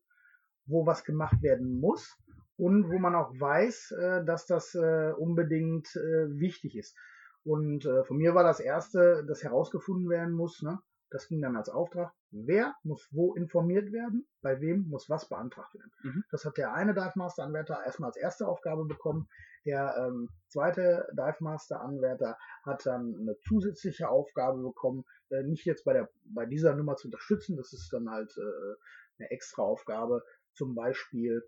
wo 0.70 0.86
was 0.86 1.04
gemacht 1.04 1.42
werden 1.42 1.80
muss 1.80 2.16
und 2.56 2.90
wo 2.90 2.98
man 2.98 3.14
auch 3.14 3.32
weiß, 3.38 3.92
äh, 3.92 4.24
dass 4.24 4.46
das 4.46 4.74
äh, 4.74 5.12
unbedingt 5.16 5.94
äh, 5.96 6.38
wichtig 6.38 6.76
ist. 6.76 6.96
Und 7.42 7.86
äh, 7.86 8.04
von 8.04 8.18
mir 8.18 8.34
war 8.34 8.44
das 8.44 8.60
erste, 8.60 9.24
das 9.26 9.42
herausgefunden 9.42 10.08
werden 10.10 10.34
muss, 10.34 10.62
ne? 10.62 10.78
das 11.10 11.26
ging 11.26 11.42
dann 11.42 11.56
als 11.56 11.68
Auftrag, 11.68 12.12
wer 12.30 12.74
muss 12.84 13.08
wo 13.10 13.34
informiert 13.34 13.92
werden, 13.92 14.26
bei 14.42 14.60
wem 14.60 14.88
muss 14.88 15.10
was 15.10 15.28
beantragt 15.28 15.74
werden. 15.74 15.90
Mhm. 16.02 16.24
Das 16.30 16.44
hat 16.44 16.56
der 16.56 16.72
eine 16.72 16.94
Dive 16.94 17.12
Master 17.16 17.44
Anwärter 17.44 17.82
erstmal 17.84 18.10
als 18.10 18.16
erste 18.16 18.46
Aufgabe 18.46 18.84
bekommen. 18.84 19.28
Der 19.64 19.94
ähm, 19.98 20.28
zweite 20.48 21.08
Dive 21.12 21.36
Master 21.40 21.80
Anwärter 21.80 22.36
hat 22.64 22.86
dann 22.86 23.16
eine 23.20 23.36
zusätzliche 23.38 24.08
Aufgabe 24.08 24.62
bekommen, 24.62 25.04
äh, 25.30 25.42
nicht 25.42 25.64
jetzt 25.64 25.84
bei 25.84 25.92
der 25.92 26.08
bei 26.24 26.46
dieser 26.46 26.76
Nummer 26.76 26.96
zu 26.96 27.08
unterstützen, 27.08 27.56
das 27.56 27.72
ist 27.72 27.92
dann 27.92 28.08
halt 28.08 28.32
äh, 28.38 28.74
eine 29.18 29.30
extra 29.30 29.62
Aufgabe, 29.62 30.22
zum 30.60 30.74
Beispiel 30.74 31.42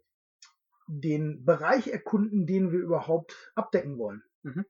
den 0.88 1.44
Bereich 1.44 1.88
erkunden, 1.88 2.46
den 2.46 2.72
wir 2.72 2.80
überhaupt 2.80 3.52
abdecken 3.54 3.98
wollen. 3.98 4.22
Mhm. 4.42 4.64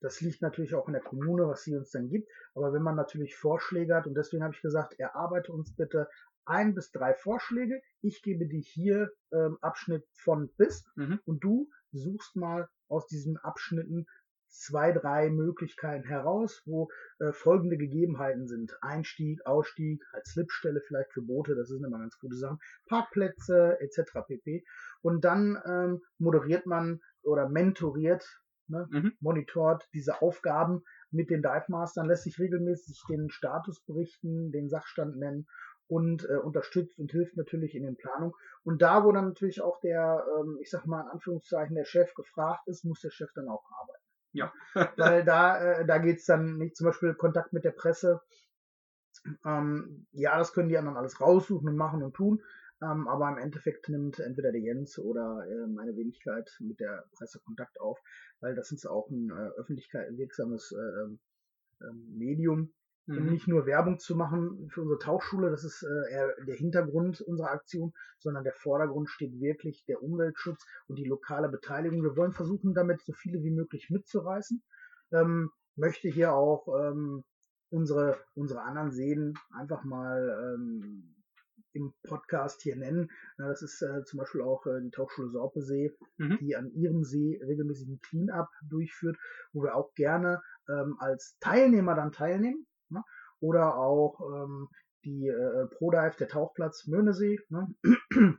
Das 0.00 0.20
liegt 0.20 0.40
natürlich 0.40 0.76
auch 0.76 0.86
in 0.86 0.92
der 0.92 1.02
Kommune, 1.02 1.48
was 1.48 1.64
sie 1.64 1.76
uns 1.76 1.90
dann 1.90 2.08
gibt. 2.08 2.30
Aber 2.54 2.72
wenn 2.72 2.82
man 2.82 2.94
natürlich 2.94 3.36
Vorschläge 3.36 3.96
hat, 3.96 4.06
und 4.06 4.14
deswegen 4.14 4.44
habe 4.44 4.54
ich 4.54 4.62
gesagt, 4.62 4.94
erarbeite 5.00 5.52
uns 5.52 5.74
bitte 5.74 6.08
ein 6.46 6.76
bis 6.76 6.92
drei 6.92 7.12
Vorschläge. 7.12 7.82
Ich 8.02 8.22
gebe 8.22 8.46
dir 8.46 8.60
hier 8.60 9.10
ähm, 9.32 9.58
Abschnitt 9.60 10.06
von 10.12 10.48
bis 10.56 10.86
mhm. 10.94 11.18
und 11.24 11.42
du 11.42 11.68
suchst 11.90 12.36
mal 12.36 12.68
aus 12.86 13.08
diesen 13.08 13.36
Abschnitten 13.36 14.06
zwei, 14.50 14.92
drei 14.92 15.30
Möglichkeiten 15.30 16.06
heraus, 16.06 16.62
wo 16.66 16.90
äh, 17.18 17.32
folgende 17.32 17.76
Gegebenheiten 17.76 18.46
sind. 18.46 18.76
Einstieg, 18.82 19.44
Ausstieg, 19.46 20.04
als 20.12 20.32
Slipstelle 20.32 20.80
vielleicht 20.80 21.12
für 21.12 21.22
Boote, 21.22 21.54
das 21.54 21.68
sind 21.68 21.84
immer 21.84 21.98
ganz 21.98 22.18
gute 22.18 22.36
Sachen, 22.36 22.58
Parkplätze 22.88 23.78
etc. 23.80 24.20
pp. 24.26 24.64
Und 25.02 25.24
dann 25.24 25.60
ähm, 25.64 26.02
moderiert 26.18 26.66
man 26.66 27.00
oder 27.22 27.48
mentoriert, 27.48 28.24
ne, 28.68 28.88
mhm. 28.90 29.12
monitort 29.20 29.88
diese 29.94 30.20
Aufgaben 30.20 30.82
mit 31.10 31.30
den 31.30 31.42
Dive 31.42 31.64
Mastern, 31.68 32.06
lässt 32.06 32.24
sich 32.24 32.38
regelmäßig 32.38 33.02
den 33.08 33.30
Status 33.30 33.80
berichten, 33.84 34.52
den 34.52 34.68
Sachstand 34.68 35.16
nennen 35.16 35.46
und 35.86 36.28
äh, 36.28 36.36
unterstützt 36.36 36.98
und 36.98 37.10
hilft 37.10 37.36
natürlich 37.36 37.74
in 37.74 37.82
den 37.82 37.96
Planungen. 37.96 38.34
Und 38.62 38.80
da, 38.80 39.04
wo 39.04 39.12
dann 39.12 39.28
natürlich 39.28 39.60
auch 39.60 39.80
der, 39.80 40.24
ähm, 40.38 40.58
ich 40.60 40.70
sag 40.70 40.86
mal 40.86 41.02
in 41.02 41.08
Anführungszeichen, 41.08 41.74
der 41.74 41.84
Chef 41.84 42.14
gefragt 42.14 42.66
ist, 42.68 42.84
muss 42.84 43.00
der 43.00 43.10
Chef 43.10 43.30
dann 43.34 43.48
auch 43.48 43.64
arbeiten. 43.80 43.99
Ja. 44.32 44.52
Weil 44.96 45.24
da, 45.24 45.60
äh, 45.60 45.86
da 45.86 45.98
geht's 45.98 46.26
dann 46.26 46.58
nicht 46.58 46.76
zum 46.76 46.86
Beispiel 46.86 47.14
Kontakt 47.14 47.52
mit 47.52 47.64
der 47.64 47.72
Presse. 47.72 48.20
Ähm, 49.44 50.06
ja, 50.12 50.38
das 50.38 50.52
können 50.52 50.68
die 50.68 50.78
anderen 50.78 50.96
alles 50.96 51.20
raussuchen 51.20 51.68
und 51.68 51.76
machen 51.76 52.02
und 52.02 52.14
tun. 52.14 52.42
Ähm, 52.82 53.08
aber 53.08 53.28
im 53.28 53.38
Endeffekt 53.38 53.88
nimmt 53.88 54.18
entweder 54.20 54.52
der 54.52 54.60
Jens 54.60 54.98
oder 54.98 55.44
äh, 55.46 55.66
meine 55.66 55.96
Wenigkeit 55.96 56.50
mit 56.60 56.80
der 56.80 57.04
Presse 57.12 57.38
Kontakt 57.44 57.78
auf, 57.78 58.00
weil 58.40 58.54
das 58.54 58.72
ist 58.72 58.86
auch 58.86 59.10
ein 59.10 59.30
äh, 59.30 59.60
öffentlichkeit 59.60 60.16
wirksames 60.16 60.72
äh, 60.72 61.84
äh, 61.84 61.92
Medium 61.92 62.72
mhm. 63.10 63.18
um 63.18 63.26
nicht 63.26 63.48
nur 63.48 63.66
Werbung 63.66 63.98
zu 63.98 64.14
machen 64.16 64.68
für 64.70 64.82
unsere 64.82 64.98
Tauchschule, 64.98 65.50
das 65.50 65.64
ist 65.64 65.82
äh, 65.82 66.12
eher 66.12 66.34
der 66.46 66.54
Hintergrund 66.54 67.20
unserer 67.20 67.50
Aktion, 67.50 67.92
sondern 68.18 68.44
der 68.44 68.54
Vordergrund 68.54 69.10
steht 69.10 69.40
wirklich 69.40 69.84
der 69.86 70.02
Umweltschutz 70.02 70.64
und 70.86 70.98
die 70.98 71.04
lokale 71.04 71.48
Beteiligung. 71.48 72.02
Wir 72.02 72.16
wollen 72.16 72.32
versuchen, 72.32 72.74
damit 72.74 73.02
so 73.02 73.12
viele 73.12 73.42
wie 73.42 73.50
möglich 73.50 73.90
mitzureißen. 73.90 74.62
Ähm, 75.12 75.50
möchte 75.76 76.08
hier 76.08 76.34
auch 76.34 76.68
ähm, 76.68 77.24
unsere, 77.70 78.18
unsere 78.34 78.62
anderen 78.62 78.92
Seen 78.92 79.34
einfach 79.52 79.84
mal 79.84 80.54
ähm, 80.54 81.14
im 81.72 81.94
Podcast 82.02 82.62
hier 82.62 82.76
nennen. 82.76 83.10
Das 83.38 83.62
ist 83.62 83.82
äh, 83.82 84.04
zum 84.04 84.18
Beispiel 84.18 84.42
auch 84.42 84.66
äh, 84.66 84.80
die 84.82 84.90
Tauchschule 84.90 85.30
Sorpesee, 85.30 85.92
mhm. 86.18 86.38
die 86.40 86.56
an 86.56 86.70
ihrem 86.72 87.04
See 87.04 87.40
regelmäßig 87.44 87.88
ein 87.88 88.00
Cleanup 88.00 88.48
durchführt, 88.68 89.16
wo 89.52 89.62
wir 89.62 89.76
auch 89.76 89.94
gerne 89.94 90.42
ähm, 90.68 90.96
als 90.98 91.36
Teilnehmer 91.40 91.94
dann 91.94 92.12
teilnehmen. 92.12 92.66
Ne? 92.90 93.02
Oder 93.40 93.76
auch 93.76 94.20
ähm, 94.20 94.68
die 95.04 95.28
äh, 95.28 95.66
ProDive, 95.66 96.16
der 96.16 96.28
Tauchplatz 96.28 96.86
Möhnesee, 96.86 97.38
ne? 97.48 97.74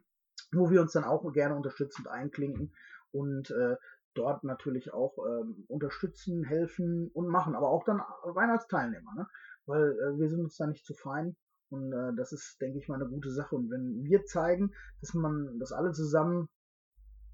wo 0.52 0.70
wir 0.70 0.82
uns 0.82 0.92
dann 0.92 1.06
auch 1.06 1.32
gerne 1.32 1.56
unterstützend 1.56 2.08
einklinken 2.08 2.74
und 3.12 3.52
äh, 3.52 3.76
dort 4.14 4.44
natürlich 4.44 4.94
auch 4.94 5.18
ähm, 5.26 5.66
unterstützen, 5.68 6.44
helfen 6.44 7.10
und 7.14 7.28
machen, 7.28 7.56
aber 7.56 7.70
auch 7.70 7.86
dann 7.86 8.02
rein 8.24 8.50
als 8.50 8.68
Teilnehmer, 8.68 9.14
ne? 9.16 9.28
weil 9.66 9.92
äh, 9.92 10.20
wir 10.20 10.30
sind 10.30 10.42
uns 10.42 10.58
da 10.58 10.68
nicht 10.68 10.86
zu 10.86 10.94
fein 10.94 11.36
und 11.70 11.94
äh, 11.94 12.14
das 12.16 12.34
ist, 12.34 12.60
denke 12.60 12.80
ich 12.80 12.90
mal, 12.90 12.96
eine 12.96 13.10
gute 13.10 13.32
Sache. 13.32 13.56
Und 13.56 13.72
wenn 13.72 14.04
wir 14.04 14.26
zeigen, 14.26 14.74
dass 15.00 15.14
man, 15.14 15.58
dass 15.60 15.72
alle 15.72 15.94
zusammen 15.94 16.50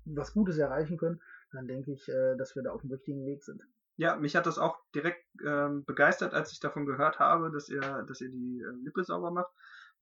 was 0.05 0.33
Gutes 0.33 0.57
erreichen 0.57 0.97
können, 0.97 1.19
dann 1.51 1.67
denke 1.67 1.91
ich, 1.91 2.07
äh, 2.07 2.35
dass 2.37 2.55
wir 2.55 2.63
da 2.63 2.71
auf 2.71 2.81
dem 2.81 2.91
richtigen 2.91 3.25
Weg 3.25 3.43
sind. 3.43 3.61
Ja, 3.97 4.15
mich 4.15 4.35
hat 4.35 4.45
das 4.45 4.57
auch 4.57 4.77
direkt 4.95 5.25
ähm, 5.45 5.83
begeistert, 5.85 6.33
als 6.33 6.51
ich 6.51 6.59
davon 6.59 6.85
gehört 6.85 7.19
habe, 7.19 7.51
dass 7.51 7.67
ihr, 7.67 8.03
dass 8.07 8.21
ihr 8.21 8.29
die 8.29 8.61
äh, 8.61 8.83
Lippe 8.83 9.03
sauber 9.03 9.31
macht 9.31 9.51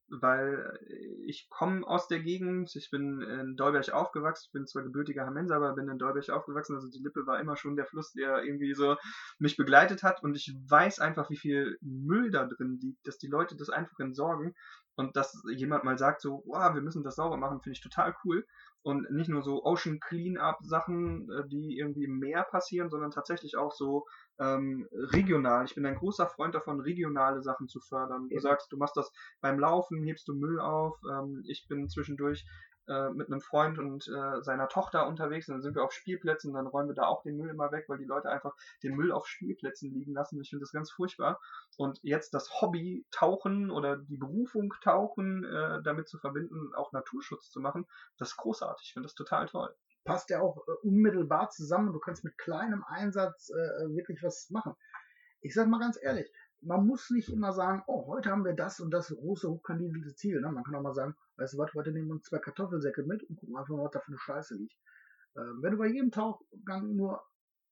weil 0.07 0.79
ich 1.25 1.49
komme 1.49 1.85
aus 1.85 2.07
der 2.07 2.19
Gegend, 2.19 2.75
ich 2.75 2.91
bin 2.91 3.21
in 3.21 3.55
Dolberg 3.55 3.91
aufgewachsen, 3.91 4.45
ich 4.47 4.51
bin 4.51 4.67
zwar 4.67 4.83
gebürtiger 4.83 5.25
Hamenser, 5.25 5.55
aber 5.55 5.73
bin 5.73 5.89
in 5.89 5.97
Dolberg 5.97 6.29
aufgewachsen, 6.29 6.75
also 6.75 6.89
die 6.89 7.01
Lippe 7.01 7.25
war 7.25 7.39
immer 7.39 7.55
schon 7.55 7.75
der 7.75 7.85
Fluss, 7.85 8.13
der 8.13 8.43
irgendwie 8.43 8.73
so 8.73 8.97
mich 9.39 9.57
begleitet 9.57 10.03
hat 10.03 10.21
und 10.23 10.35
ich 10.35 10.55
weiß 10.67 10.99
einfach, 10.99 11.29
wie 11.29 11.37
viel 11.37 11.77
Müll 11.81 12.29
da 12.29 12.45
drin 12.45 12.79
liegt, 12.81 13.07
dass 13.07 13.17
die 13.17 13.27
Leute 13.27 13.55
das 13.55 13.69
einfach 13.69 13.99
entsorgen 13.99 14.53
und 14.95 15.15
dass 15.15 15.43
jemand 15.55 15.83
mal 15.83 15.97
sagt 15.97 16.21
so, 16.21 16.43
wow, 16.45 16.73
wir 16.73 16.81
müssen 16.81 17.03
das 17.03 17.15
sauber 17.15 17.37
machen, 17.37 17.61
finde 17.61 17.75
ich 17.75 17.81
total 17.81 18.15
cool 18.23 18.45
und 18.85 19.09
nicht 19.09 19.29
nur 19.29 19.41
so 19.41 19.65
Ocean 19.65 19.99
Cleanup 19.99 20.57
Sachen, 20.61 21.27
äh, 21.31 21.47
die 21.47 21.79
irgendwie 21.79 22.03
im 22.03 22.19
Meer 22.19 22.43
passieren, 22.43 22.91
sondern 22.91 23.09
tatsächlich 23.09 23.57
auch 23.57 23.71
so 23.71 24.05
ähm, 24.39 24.87
regional. 24.91 25.65
Ich 25.65 25.73
bin 25.73 25.87
ein 25.87 25.95
großer 25.95 26.27
Freund 26.27 26.53
davon, 26.53 26.79
regionale 26.79 27.41
Sachen 27.41 27.67
zu 27.67 27.79
fördern. 27.79 28.29
Du 28.29 28.39
sagst, 28.39 28.71
du 28.71 28.77
machst 28.77 28.95
das 28.95 29.11
beim 29.41 29.57
Laufen, 29.57 30.03
hebst 30.03 30.27
du 30.27 30.35
Müll 30.35 30.59
auf. 30.59 30.99
Ähm, 31.11 31.43
ich 31.47 31.65
bin 31.67 31.89
zwischendurch 31.89 32.45
äh, 32.87 33.09
mit 33.09 33.27
einem 33.27 33.41
Freund 33.41 33.79
und 33.79 34.07
äh, 34.07 34.41
seiner 34.41 34.67
Tochter 34.67 35.07
unterwegs 35.07 35.47
und 35.47 35.55
dann 35.55 35.61
sind 35.61 35.75
wir 35.75 35.83
auf 35.83 35.91
Spielplätzen 35.91 36.51
und 36.51 36.55
dann 36.55 36.67
räumen 36.67 36.89
wir 36.89 36.95
da 36.95 37.07
auch 37.07 37.23
den 37.23 37.37
Müll 37.37 37.49
immer 37.49 37.71
weg, 37.71 37.85
weil 37.87 37.97
die 37.97 38.05
Leute 38.05 38.29
einfach 38.29 38.55
den 38.83 38.95
Müll 38.95 39.11
auf 39.11 39.27
Spielplätzen 39.27 39.91
liegen 39.91 40.13
lassen. 40.13 40.39
Ich 40.41 40.49
finde 40.49 40.63
das 40.63 40.71
ganz 40.71 40.91
furchtbar. 40.91 41.39
Und 41.77 41.99
jetzt 42.03 42.33
das 42.33 42.61
Hobby 42.61 43.05
Tauchen 43.11 43.71
oder 43.71 43.97
die 43.97 44.17
Berufung 44.17 44.73
Tauchen 44.81 45.43
äh, 45.43 45.81
damit 45.83 46.07
zu 46.07 46.17
verbinden, 46.17 46.73
auch 46.75 46.91
Naturschutz 46.91 47.49
zu 47.49 47.59
machen, 47.59 47.87
das 48.17 48.29
ist 48.29 48.37
großartig. 48.37 48.87
Ich 48.87 48.93
finde 48.93 49.07
das 49.07 49.15
total 49.15 49.47
toll. 49.47 49.75
Passt 50.03 50.29
ja 50.29 50.41
auch 50.41 50.67
äh, 50.67 50.87
unmittelbar 50.87 51.49
zusammen. 51.49 51.93
Du 51.93 51.99
kannst 51.99 52.23
mit 52.23 52.37
kleinem 52.37 52.83
Einsatz 52.83 53.49
äh, 53.49 53.95
wirklich 53.95 54.21
was 54.23 54.49
machen. 54.49 54.75
Ich 55.41 55.53
sag 55.53 55.67
mal 55.67 55.79
ganz 55.79 55.99
ehrlich, 56.01 56.31
man 56.61 56.85
muss 56.85 57.09
nicht 57.09 57.29
immer 57.29 57.53
sagen, 57.53 57.83
oh, 57.87 58.07
heute 58.07 58.31
haben 58.31 58.45
wir 58.45 58.53
das 58.53 58.79
und 58.79 58.91
das 58.91 59.09
große, 59.09 59.49
hochkandidelte 59.49 60.15
Ziel. 60.15 60.41
Ne? 60.41 60.51
Man 60.51 60.63
kann 60.63 60.75
auch 60.75 60.81
mal 60.81 60.93
sagen, 60.93 61.15
weißt 61.37 61.53
du 61.53 61.57
was, 61.57 61.73
heute 61.73 61.91
nehmen 61.91 62.07
wir 62.07 62.13
uns 62.15 62.23
zwei 62.25 62.39
Kartoffelsäcke 62.39 63.03
mit 63.03 63.23
und 63.23 63.35
gucken 63.35 63.55
einfach 63.55 63.75
mal, 63.75 63.85
was 63.85 63.91
da 63.91 63.99
für 63.99 64.09
eine 64.09 64.19
Scheiße 64.19 64.55
liegt. 64.55 64.75
Ähm, 65.37 65.59
wenn 65.61 65.71
du 65.71 65.77
bei 65.77 65.87
jedem 65.87 66.11
Tauchgang 66.11 66.95
nur 66.95 67.21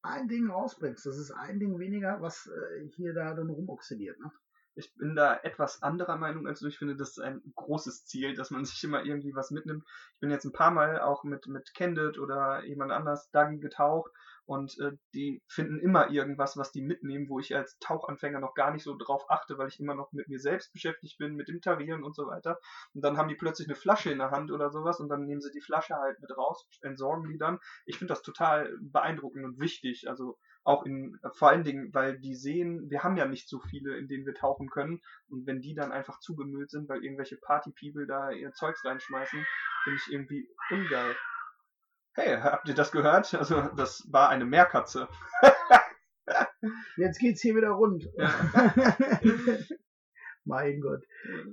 ein 0.01 0.27
Ding 0.27 0.49
rausbringst, 0.49 1.05
das 1.05 1.17
ist 1.17 1.31
ein 1.31 1.59
Ding 1.59 1.79
weniger, 1.79 2.21
was 2.21 2.47
äh, 2.47 2.87
hier 2.89 3.13
da 3.13 3.33
dann 3.33 3.49
rumoxidiert. 3.49 4.19
Ne? 4.19 4.31
Ich 4.75 4.93
bin 4.95 5.15
da 5.15 5.39
etwas 5.43 5.81
anderer 5.83 6.17
Meinung 6.17 6.47
als 6.47 6.59
du. 6.59 6.67
Ich 6.67 6.77
finde, 6.77 6.95
das 6.95 7.11
ist 7.11 7.19
ein 7.19 7.41
großes 7.55 8.05
Ziel, 8.05 8.35
dass 8.35 8.51
man 8.51 8.65
sich 8.65 8.83
immer 8.83 9.03
irgendwie 9.03 9.35
was 9.35 9.51
mitnimmt. 9.51 9.83
Ich 10.15 10.19
bin 10.19 10.31
jetzt 10.31 10.45
ein 10.45 10.53
paar 10.53 10.71
Mal 10.71 10.99
auch 11.01 11.23
mit, 11.23 11.47
mit 11.47 11.73
Candid 11.73 12.17
oder 12.19 12.63
jemand 12.65 12.91
anders 12.91 13.29
Dagi 13.31 13.59
getaucht 13.59 14.11
und 14.45 14.77
äh, 14.79 14.91
die 15.13 15.41
finden 15.47 15.79
immer 15.79 16.09
irgendwas, 16.09 16.57
was 16.57 16.71
die 16.71 16.81
mitnehmen, 16.81 17.29
wo 17.29 17.39
ich 17.39 17.55
als 17.55 17.79
Tauchanfänger 17.79 18.39
noch 18.39 18.55
gar 18.55 18.71
nicht 18.71 18.83
so 18.83 18.97
drauf 18.97 19.23
achte, 19.29 19.57
weil 19.57 19.69
ich 19.69 19.79
immer 19.79 19.95
noch 19.95 20.11
mit 20.11 20.27
mir 20.27 20.39
selbst 20.39 20.73
beschäftigt 20.73 21.17
bin, 21.17 21.35
mit 21.35 21.47
dem 21.47 21.61
Tarieren 21.61 22.03
und 22.03 22.13
so 22.15 22.27
weiter. 22.27 22.59
Und 22.93 23.03
dann 23.03 23.17
haben 23.17 23.29
die 23.29 23.35
plötzlich 23.35 23.67
eine 23.69 23.75
Flasche 23.75 24.11
in 24.11 24.17
der 24.17 24.31
Hand 24.31 24.51
oder 24.51 24.69
sowas 24.69 24.99
und 24.99 25.07
dann 25.07 25.25
nehmen 25.25 25.41
sie 25.41 25.51
die 25.51 25.61
Flasche 25.61 25.95
halt 25.95 26.19
mit 26.19 26.35
raus, 26.35 26.67
entsorgen 26.81 27.29
die 27.31 27.37
dann. 27.37 27.59
Ich 27.85 27.97
finde 27.97 28.13
das 28.13 28.21
total 28.21 28.77
beeindruckend 28.81 29.45
und 29.45 29.59
wichtig. 29.59 30.09
Also 30.09 30.37
auch 30.63 30.85
in, 30.85 31.19
vor 31.33 31.49
allen 31.49 31.63
Dingen, 31.63 31.93
weil 31.93 32.19
die 32.19 32.35
sehen, 32.35 32.89
wir 32.89 33.03
haben 33.03 33.17
ja 33.17 33.25
nicht 33.25 33.49
so 33.49 33.59
viele, 33.59 33.97
in 33.97 34.07
denen 34.07 34.25
wir 34.25 34.33
tauchen 34.33 34.69
können. 34.69 35.01
Und 35.27 35.45
wenn 35.45 35.61
die 35.61 35.75
dann 35.75 35.91
einfach 35.91 36.19
zugemüllt 36.19 36.71
sind, 36.71 36.87
weil 36.89 37.03
irgendwelche 37.03 37.37
Party-People 37.37 38.07
da 38.07 38.31
ihr 38.31 38.53
Zeugs 38.53 38.85
reinschmeißen, 38.85 39.45
finde 39.83 39.99
ich 39.99 40.13
irgendwie 40.13 40.47
ungeil. 40.69 41.15
Hey, 42.13 42.37
habt 42.39 42.67
ihr 42.69 42.75
das 42.75 42.91
gehört? 42.91 43.33
Also, 43.33 43.61
das 43.75 44.07
war 44.11 44.29
eine 44.29 44.45
Meerkatze. 44.45 45.07
Jetzt 46.97 47.19
geht's 47.19 47.41
hier 47.41 47.55
wieder 47.55 47.71
rund. 47.71 48.07
Ja. 48.17 48.73
mein 50.45 50.79
Gott. 50.79 51.03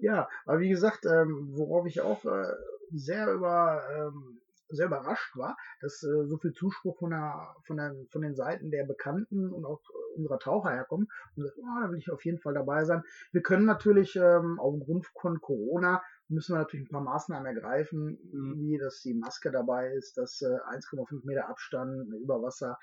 Ja, 0.00 0.29
aber 0.45 0.61
wie 0.61 0.69
gesagt, 0.69 1.07
ähm, 1.07 1.49
worauf 1.52 1.87
ich 1.87 2.00
auch 2.00 2.25
äh, 2.25 2.52
sehr 2.93 3.33
über 3.33 3.83
ähm, 3.97 4.40
sehr 4.71 4.87
überrascht 4.87 5.37
war, 5.37 5.57
dass 5.81 6.03
äh, 6.03 6.27
so 6.27 6.39
viel 6.39 6.53
Zuspruch 6.53 6.99
von, 6.99 7.11
der, 7.11 7.55
von, 7.65 7.77
der, 7.77 7.95
von 8.11 8.23
den 8.23 8.35
Seiten 8.35 8.71
der 8.71 8.85
Bekannten 8.85 9.53
und 9.53 9.65
auch 9.65 9.81
unserer 10.17 10.39
Taucher 10.39 10.71
herkommt. 10.71 11.09
Und 11.37 11.45
sagt, 11.45 11.59
oh, 11.59 11.81
da 11.81 11.91
will 11.91 11.99
ich 11.99 12.11
auf 12.11 12.25
jeden 12.25 12.39
Fall 12.39 12.55
dabei 12.55 12.85
sein. 12.85 13.03
Wir 13.33 13.43
können 13.43 13.67
natürlich 13.67 14.17
ähm, 14.17 14.59
aufgrund 14.59 15.07
von 15.07 15.41
Corona 15.41 16.03
müssen 16.31 16.55
wir 16.55 16.59
natürlich 16.59 16.87
ein 16.87 16.93
paar 16.93 17.03
Maßnahmen 17.03 17.47
ergreifen, 17.47 18.19
mhm. 18.33 18.59
wie 18.59 18.79
dass 18.79 19.03
die 19.03 19.15
Maske 19.15 19.50
dabei 19.50 19.93
ist, 19.93 20.17
dass 20.17 20.41
äh, 20.43 20.47
1,5 20.47 21.27
Meter 21.27 21.49
Abstand 21.49 22.12
über 22.15 22.43
Wasser. 22.43 22.79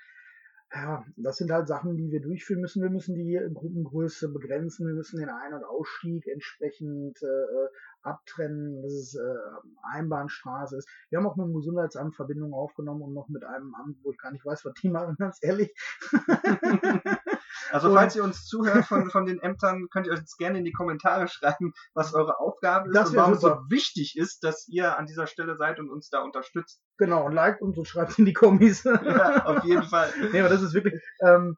Ja, 0.74 1.02
das 1.16 1.38
sind 1.38 1.50
halt 1.50 1.66
Sachen, 1.66 1.96
die 1.96 2.10
wir 2.10 2.20
durchführen 2.20 2.60
müssen. 2.60 2.82
Wir 2.82 2.90
müssen 2.90 3.14
die 3.14 3.40
Gruppengröße 3.54 4.28
begrenzen. 4.28 4.86
Wir 4.86 4.94
müssen 4.94 5.18
den 5.18 5.30
Ein- 5.30 5.54
und 5.54 5.64
Ausstieg 5.64 6.26
entsprechend 6.26 7.22
äh, 7.22 7.68
abtrennen, 8.02 8.82
dass 8.82 8.92
es 8.92 9.14
äh, 9.14 9.34
Einbahnstraße 9.94 10.76
ist. 10.76 10.88
Wir 11.08 11.18
haben 11.18 11.26
auch 11.26 11.36
mit 11.36 11.46
dem 11.46 11.54
Gesundheitsamt 11.54 12.16
Verbindungen 12.16 12.52
aufgenommen 12.52 13.00
und 13.00 13.14
noch 13.14 13.28
mit 13.28 13.44
einem 13.44 13.74
Amt, 13.74 13.96
wo 14.02 14.12
ich 14.12 14.18
gar 14.18 14.30
nicht 14.30 14.44
weiß, 14.44 14.64
was 14.66 14.74
die 14.74 14.90
machen, 14.90 15.16
ganz 15.18 15.38
ehrlich. 15.40 15.74
Also 17.70 17.92
falls 17.92 18.16
ihr 18.16 18.24
uns 18.24 18.46
zuhört 18.46 18.84
von, 18.86 19.10
von 19.10 19.26
den 19.26 19.40
Ämtern, 19.40 19.88
könnt 19.90 20.06
ihr 20.06 20.12
uns 20.12 20.36
gerne 20.36 20.58
in 20.58 20.64
die 20.64 20.72
Kommentare 20.72 21.28
schreiben, 21.28 21.72
was 21.94 22.14
eure 22.14 22.38
Aufgabe 22.40 22.90
ist 22.90 23.10
und 23.10 23.16
warum 23.16 23.34
es 23.34 23.40
so 23.40 23.56
wichtig 23.68 24.16
ist, 24.16 24.44
dass 24.44 24.68
ihr 24.68 24.98
an 24.98 25.06
dieser 25.06 25.26
Stelle 25.26 25.56
seid 25.56 25.78
und 25.78 25.90
uns 25.90 26.08
da 26.08 26.22
unterstützt. 26.22 26.80
Genau, 26.96 27.26
und 27.26 27.32
liked 27.32 27.62
uns 27.62 27.78
und 27.78 27.86
schreibt 27.86 28.18
in 28.18 28.24
die 28.24 28.32
Kommis. 28.32 28.84
ja, 28.84 29.44
auf 29.46 29.64
jeden 29.64 29.84
Fall. 29.84 30.12
Nee, 30.32 30.40
aber 30.40 30.48
das 30.48 30.62
ist 30.62 30.74
wirklich, 30.74 30.94
ähm, 31.20 31.56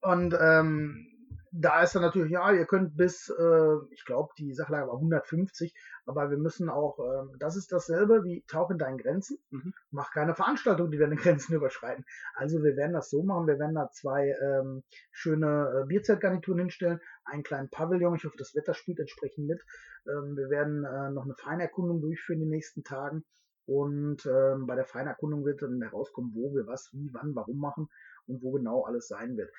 und 0.00 0.36
ähm, 0.38 1.08
da 1.52 1.82
ist 1.82 1.94
dann 1.94 2.02
natürlich, 2.02 2.32
ja, 2.32 2.50
ihr 2.50 2.64
könnt 2.64 2.96
bis, 2.96 3.28
äh, 3.28 3.76
ich 3.90 4.04
glaube, 4.04 4.30
die 4.38 4.54
Sachlage 4.54 4.88
war 4.88 4.94
150, 4.94 5.74
aber 6.06 6.30
wir 6.30 6.38
müssen 6.38 6.68
auch, 6.68 6.98
äh, 6.98 7.36
das 7.38 7.56
ist 7.56 7.72
dasselbe 7.72 8.24
wie 8.24 8.44
Tauch 8.46 8.70
in 8.70 8.78
deinen 8.78 8.98
Grenzen, 8.98 9.38
mhm. 9.50 9.72
mach 9.90 10.12
keine 10.12 10.34
Veranstaltung, 10.34 10.90
die 10.90 10.98
deine 10.98 11.16
Grenzen 11.16 11.54
überschreiten. 11.54 12.04
Also 12.34 12.62
wir 12.62 12.76
werden 12.76 12.92
das 12.92 13.10
so 13.10 13.22
machen, 13.22 13.46
wir 13.46 13.58
werden 13.58 13.74
da 13.74 13.90
zwei 13.90 14.34
ähm, 14.42 14.82
schöne 15.10 15.82
äh, 15.82 15.86
Bierzeltgarnituren 15.86 16.60
hinstellen, 16.60 17.00
einen 17.24 17.42
kleinen 17.42 17.70
Pavillon, 17.70 18.16
ich 18.16 18.24
hoffe, 18.24 18.36
das 18.38 18.54
Wetter 18.54 18.74
spielt 18.74 18.98
entsprechend 18.98 19.46
mit. 19.46 19.60
Ähm, 20.06 20.36
wir 20.36 20.50
werden 20.50 20.84
äh, 20.84 21.10
noch 21.10 21.24
eine 21.24 21.34
Feinerkundung 21.34 22.00
durchführen 22.00 22.40
in 22.40 22.46
den 22.46 22.56
nächsten 22.56 22.82
Tagen. 22.82 23.24
Und 23.64 24.26
ähm, 24.26 24.66
bei 24.66 24.74
der 24.74 24.84
Feinerkundung 24.84 25.44
wird 25.44 25.62
dann 25.62 25.80
herauskommen, 25.80 26.32
wo 26.34 26.52
wir 26.52 26.66
was, 26.66 26.90
wie, 26.92 27.10
wann, 27.12 27.34
warum 27.34 27.58
machen 27.58 27.88
und 28.26 28.42
wo 28.42 28.50
genau 28.52 28.82
alles 28.82 29.06
sein 29.06 29.36
wird. 29.36 29.50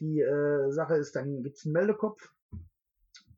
Die 0.00 0.20
äh, 0.20 0.70
Sache 0.70 0.96
ist, 0.96 1.16
dann 1.16 1.42
gibt's 1.42 1.64
einen 1.64 1.72
Meldekopf 1.72 2.30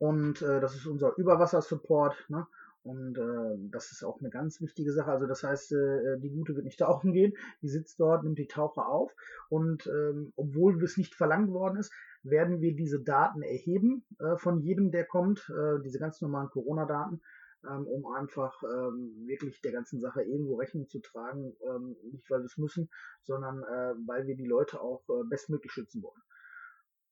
und 0.00 0.40
äh, 0.40 0.61
das 0.61 0.75
ist 0.75 0.87
unser 0.87 1.16
Überwassersupport. 1.19 2.16
Ne? 2.30 2.47
Und 2.83 3.19
äh, 3.19 3.59
das 3.71 3.92
ist 3.92 4.02
auch 4.02 4.19
eine 4.21 4.30
ganz 4.30 4.62
wichtige 4.62 4.92
Sache. 4.92 5.11
Also 5.12 5.26
das 5.26 5.45
heißt, 5.45 5.73
äh, 5.73 6.19
die 6.19 6.30
Gute 6.30 6.54
wird 6.57 6.64
nicht 6.64 6.80
tauchen 6.80 7.12
gehen, 7.12 7.35
die 7.61 7.69
sitzt 7.69 8.00
dort, 8.00 8.25
nimmt 8.25 8.38
die 8.38 8.49
Taucher 8.49 8.88
auf 8.88 9.14
und 9.50 9.87
ähm, 9.87 10.33
obwohl 10.37 10.83
es 10.83 10.97
nicht 10.97 11.14
verlangt 11.14 11.50
worden 11.50 11.78
ist, 11.78 11.92
werden 12.23 12.62
wir 12.62 12.75
diese 12.75 13.00
Daten 13.00 13.42
erheben 13.42 14.04
äh, 14.19 14.37
von 14.38 14.61
jedem, 14.61 14.90
der 14.90 15.04
kommt, 15.04 15.50
äh, 15.50 15.83
diese 15.85 15.99
ganz 15.99 16.23
normalen 16.23 16.49
Corona-Daten, 16.49 17.21
ähm, 17.69 17.87
um 17.87 18.07
einfach 18.07 18.62
ähm, 18.62 19.26
wirklich 19.26 19.61
der 19.61 19.73
ganzen 19.73 20.00
Sache 20.00 20.23
irgendwo 20.23 20.57
Rechnung 20.57 20.88
zu 20.88 21.00
tragen, 21.00 21.52
ähm, 21.69 21.95
nicht 22.11 22.30
weil 22.30 22.40
wir 22.40 22.47
es 22.47 22.57
müssen, 22.57 22.88
sondern 23.23 23.62
äh, 23.62 23.95
weil 24.07 24.26
wir 24.26 24.37
die 24.37 24.47
Leute 24.47 24.80
auch 24.80 25.02
äh, 25.11 25.28
bestmöglich 25.28 25.73
schützen 25.73 26.02
wollen. 26.02 26.23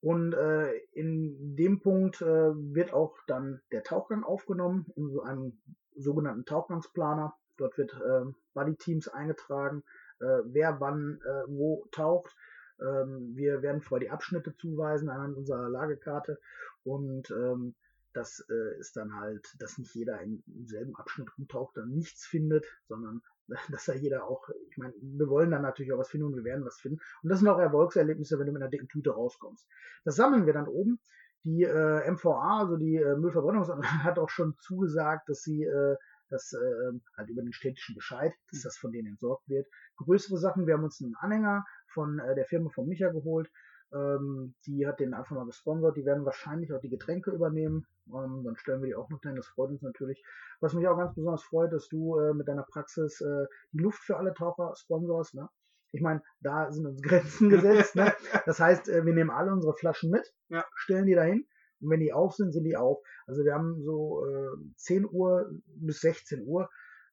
Und 0.01 0.33
äh, 0.33 0.77
in 0.93 1.57
dem 1.57 1.81
Punkt 1.81 2.23
äh, 2.23 2.25
wird 2.25 2.93
auch 2.93 3.17
dann 3.27 3.61
der 3.73 3.83
Tauchgang 3.83 4.23
aufgenommen 4.23 4.87
in 4.95 5.11
so 5.11 5.23
einem 5.23 5.61
sogenannten 5.97 6.45
Tauchgangsplaner. 6.45 7.35
Dort 7.57 7.77
wird 7.79 7.93
äh, 7.95 8.25
Buddy-Teams 8.55 9.09
eingetragen, 9.09 9.83
äh, 10.21 10.43
wer 10.45 10.81
wann 10.81 11.21
äh, 11.25 11.43
wo 11.49 11.87
taucht. 11.91 12.37
Ähm, 12.81 13.33
wir 13.35 13.63
werden 13.63 13.83
vorher 13.83 14.07
die 14.07 14.13
Abschnitte 14.13 14.55
zuweisen 14.57 15.09
anhand 15.09 15.37
unserer 15.37 15.69
Lagekarte 15.69 16.39
und 16.85 17.31
ähm, 17.33 17.75
das 18.13 18.45
äh, 18.49 18.79
ist 18.79 18.97
dann 18.97 19.15
halt, 19.15 19.55
dass 19.59 19.79
nicht 19.79 19.95
jeder 19.95 20.21
im 20.21 20.43
selben 20.65 20.97
Abschnitt 20.97 21.29
rumtaucht, 21.37 21.77
dann 21.77 21.91
nichts 21.91 22.25
findet, 22.25 22.67
sondern 22.87 23.23
dass 23.71 23.87
da 23.87 23.95
jeder 23.95 24.25
auch, 24.25 24.49
ich 24.71 24.77
meine, 24.79 24.95
wir 25.01 25.29
wollen 25.29 25.51
dann 25.51 25.63
natürlich 25.63 25.93
auch 25.93 25.99
was 25.99 26.11
finden 26.11 26.27
und 26.27 26.37
wir 26.37 26.45
werden 26.45 26.65
was 26.65 26.81
finden. 26.81 27.01
Und 27.23 27.29
das 27.31 27.41
sind 27.41 27.49
auch 27.49 27.59
Erfolgserlebnisse, 27.59 28.39
wenn 28.39 28.47
du 28.47 28.53
mit 28.53 28.63
einer 28.63 28.71
dicken 28.71 28.89
Tüte 28.89 29.11
rauskommst. 29.11 29.67
Das 30.05 30.17
sammeln 30.17 30.47
wir 30.47 30.53
dann 30.53 30.69
oben. 30.69 30.99
Die 31.45 31.63
äh, 31.63 32.11
MVA, 32.11 32.61
also 32.61 32.77
die 32.77 32.97
äh, 32.97 33.17
Müllverbrennungsanlage, 33.17 33.87
hat 34.05 34.19
auch 34.19 34.29
schon 34.29 34.57
zugesagt, 34.59 35.29
dass 35.29 35.43
sie 35.43 35.65
äh, 35.65 35.97
dass 36.31 36.53
äh, 36.53 36.93
halt 37.17 37.31
über 37.31 37.41
den 37.41 37.55
städtischen 37.55 37.95
Bescheid, 37.95 38.35
dass 38.51 38.61
das 38.61 38.77
von 38.77 38.93
denen 38.93 39.09
entsorgt 39.09 39.49
wird. 39.49 39.67
Größere 39.97 40.37
Sachen, 40.37 40.67
wir 40.67 40.75
haben 40.75 40.85
uns 40.85 41.01
einen 41.03 41.15
Anhänger 41.15 41.65
von 41.87 42.19
äh, 42.19 42.35
der 42.35 42.45
Firma 42.45 42.69
von 42.69 42.87
Micha 42.87 43.09
geholt, 43.09 43.51
ähm, 43.93 44.55
die 44.67 44.87
hat 44.87 45.01
den 45.01 45.15
einfach 45.15 45.37
mal 45.37 45.47
gesponsert. 45.47 45.97
Die 45.97 46.05
werden 46.05 46.25
wahrscheinlich 46.25 46.73
auch 46.73 46.81
die 46.81 46.91
Getränke 46.91 47.31
übernehmen. 47.31 47.87
Ähm, 48.15 48.43
dann 48.45 48.57
stellen 48.57 48.81
wir 48.83 48.89
die 48.89 48.95
auch 48.95 49.09
noch 49.11 49.21
dahin. 49.21 49.37
Das 49.37 49.47
freut 49.47 49.71
uns 49.71 49.83
natürlich. 49.83 50.23
Was 50.61 50.75
mich 50.75 50.87
auch 50.89 50.97
ganz 50.97 51.15
besonders 51.15 51.43
freut, 51.45 51.73
dass 51.73 51.89
du 51.89 52.19
äh, 52.19 52.35
mit 52.35 52.49
deiner 52.49 52.65
Praxis 52.65 53.21
äh, 53.21 53.47
die 53.73 53.79
Luft 53.79 54.01
für 54.01 54.17
alle 54.17 54.35
Taucher 54.35 54.75
sponsorst. 54.77 55.35
Ne? 55.35 55.49
Ich 55.93 56.01
meine, 56.01 56.23
da 56.41 56.71
sind 56.71 56.87
uns 56.87 57.03
Grenzen 57.03 57.49
gesetzt. 57.51 57.97
Ne? 57.97 58.13
Das 58.47 58.61
heißt, 58.61 58.89
äh, 58.89 59.05
wir 59.05 59.15
nehmen 59.15 59.31
alle 59.31 59.53
unsere 59.53 59.75
Flaschen 59.75 60.11
mit, 60.11 60.33
Ja. 60.49 60.65
stellen 60.75 61.07
die 61.07 61.15
dahin. 61.15 61.47
Und 61.81 61.91
wenn 61.91 62.01
die 62.01 62.13
auf 62.13 62.35
sind, 62.35 62.53
sind 62.53 62.65
die 62.65 62.77
auf. 62.77 62.99
Also 63.27 63.45
wir 63.45 63.55
haben 63.55 63.83
so 63.85 64.27
äh, 64.27 64.49
10 64.77 65.09
Uhr 65.11 65.51
bis 65.67 66.01
16 66.01 66.45
Uhr. 66.45 66.69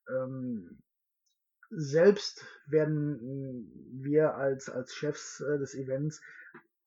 Ähm, 0.09 0.79
selbst 1.69 2.45
werden 2.67 3.69
wir 4.01 4.35
als, 4.35 4.69
als 4.69 4.93
Chefs 4.95 5.41
äh, 5.41 5.59
des 5.59 5.75
Events 5.75 6.21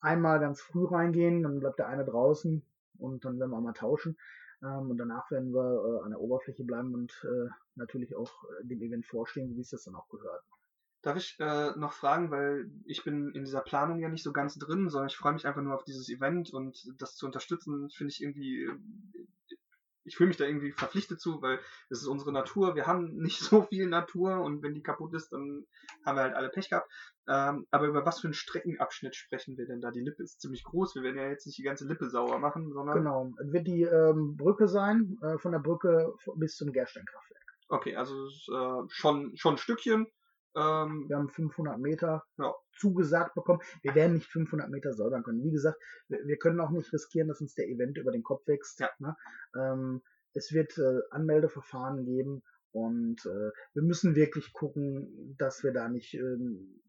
einmal 0.01 0.41
ganz 0.41 0.61
früh 0.61 0.87
reingehen, 0.87 1.43
dann 1.43 1.61
bleibt 1.61 1.79
der 1.79 1.89
eine 1.89 2.05
draußen 2.05 2.63
und 2.99 3.25
dann 3.25 3.39
werden 3.39 3.51
wir 3.51 3.61
mal 3.61 3.73
tauschen. 3.73 4.17
Ähm, 4.63 4.91
und 4.91 4.99
danach 4.99 5.31
werden 5.31 5.53
wir 5.53 6.01
äh, 6.01 6.05
an 6.05 6.11
der 6.11 6.21
Oberfläche 6.21 6.65
bleiben 6.65 6.95
und 6.95 7.13
äh, 7.25 7.49
natürlich 7.77 8.17
auch 8.17 8.45
äh, 8.45 8.67
dem 8.67 8.83
Event 8.83 9.07
vorstehen, 9.07 9.57
wie 9.57 9.61
es 9.61 9.71
das 9.71 9.85
dann 9.85 9.95
auch 9.95 10.09
gehört. 10.09 10.43
Darf 11.03 11.17
ich 11.17 11.37
äh, 11.39 11.71
noch 11.77 11.93
fragen, 11.93 12.31
weil 12.31 12.69
ich 12.85 13.05
bin 13.05 13.31
in 13.33 13.45
dieser 13.45 13.61
Planung 13.61 14.01
ja 14.01 14.09
nicht 14.09 14.25
so 14.25 14.33
ganz 14.33 14.59
drin, 14.59 14.89
sondern 14.91 15.09
ich 15.09 15.17
freue 15.17 15.33
mich 15.33 15.47
einfach 15.47 15.63
nur 15.63 15.75
auf 15.75 15.85
dieses 15.85 16.09
Event 16.09 16.53
und 16.53 16.93
das 17.01 17.15
zu 17.15 17.27
unterstützen, 17.27 17.89
finde 17.91 18.13
ich 18.13 18.21
irgendwie, 18.21 18.69
ich 20.09 20.17
fühle 20.17 20.29
mich 20.29 20.37
da 20.37 20.45
irgendwie 20.45 20.73
verpflichtet 20.73 21.21
zu, 21.21 21.41
weil 21.43 21.61
es 21.91 22.01
ist 22.01 22.07
unsere 22.07 22.33
Natur, 22.33 22.75
wir 22.75 22.87
haben 22.87 23.15
nicht 23.17 23.41
so 23.41 23.63
viel 23.63 23.87
Natur 23.87 24.41
und 24.41 24.63
wenn 24.63 24.75
die 24.75 24.83
kaputt 24.83 25.15
ist, 25.15 25.31
dann 25.31 25.67
haben 26.05 26.17
wir 26.17 26.23
halt 26.23 26.35
alle 26.35 26.49
Pech 26.49 26.71
gehabt. 26.71 26.91
Ähm, 27.29 27.67
aber 27.71 27.87
über 27.87 28.07
was 28.07 28.21
für 28.21 28.27
einen 28.27 28.35
Streckenabschnitt 28.35 29.15
sprechen 29.15 29.57
wir 29.59 29.67
denn 29.67 29.81
da? 29.81 29.91
Die 29.91 30.01
Lippe 30.01 30.23
ist 30.23 30.41
ziemlich 30.41 30.65
groß, 30.65 30.95
wir 30.95 31.03
werden 31.03 31.19
ja 31.19 31.29
jetzt 31.29 31.47
nicht 31.47 31.59
die 31.59 31.63
ganze 31.63 31.87
Lippe 31.87 32.09
sauer 32.09 32.39
machen, 32.39 32.73
sondern... 32.73 32.97
Genau, 32.97 33.33
wird 33.39 33.67
die 33.67 33.83
ähm, 33.83 34.37
Brücke 34.37 34.67
sein, 34.67 35.19
äh, 35.23 35.39
von 35.39 35.53
der 35.53 35.59
Brücke 35.59 36.15
bis 36.37 36.57
zum 36.57 36.73
Gersteinkraftwerk. 36.73 37.43
Okay, 37.69 37.97
also 37.97 38.15
äh, 38.27 38.89
schon, 38.89 39.37
schon 39.37 39.55
ein 39.55 39.59
Stückchen. 39.59 40.07
Ähm, 40.59 41.09
Wir 41.09 41.17
haben 41.17 41.29
500 41.29 41.79
Meter 41.79 42.25
Ja. 42.39 42.55
zugesagt 42.73 43.35
bekommen. 43.35 43.61
Wir 43.83 43.95
werden 43.95 44.15
nicht 44.15 44.27
500 44.27 44.69
Meter 44.71 44.93
säubern 44.95 45.23
können. 45.23 45.43
Wie 45.45 45.51
gesagt, 45.53 45.79
wir, 46.09 46.21
wir 46.27 46.37
können 46.39 46.61
auch 46.61 46.71
nicht 46.71 46.93
riskieren, 46.93 47.29
dass 47.29 47.41
uns 47.41 47.55
der 47.55 47.69
Event 47.69 47.99
über 47.99 48.13
den 48.13 48.23
Kopf 48.23 48.47
wächst. 48.47 48.81
Ja. 48.81 48.91
Ne? 48.99 49.17
Ähm, 49.57 50.03
es 50.35 50.53
wird 50.53 50.77
äh, 50.79 51.01
Anmeldeverfahren 51.11 52.05
geben 52.05 52.43
und 52.73 53.25
äh, 53.27 53.51
wir 53.75 53.83
müssen 53.83 54.15
wirklich 54.15 54.53
gucken, 54.53 55.35
dass 55.39 55.63
wir 55.65 55.73
da 55.73 55.89
nicht 55.89 56.15
ähm, 56.15 56.81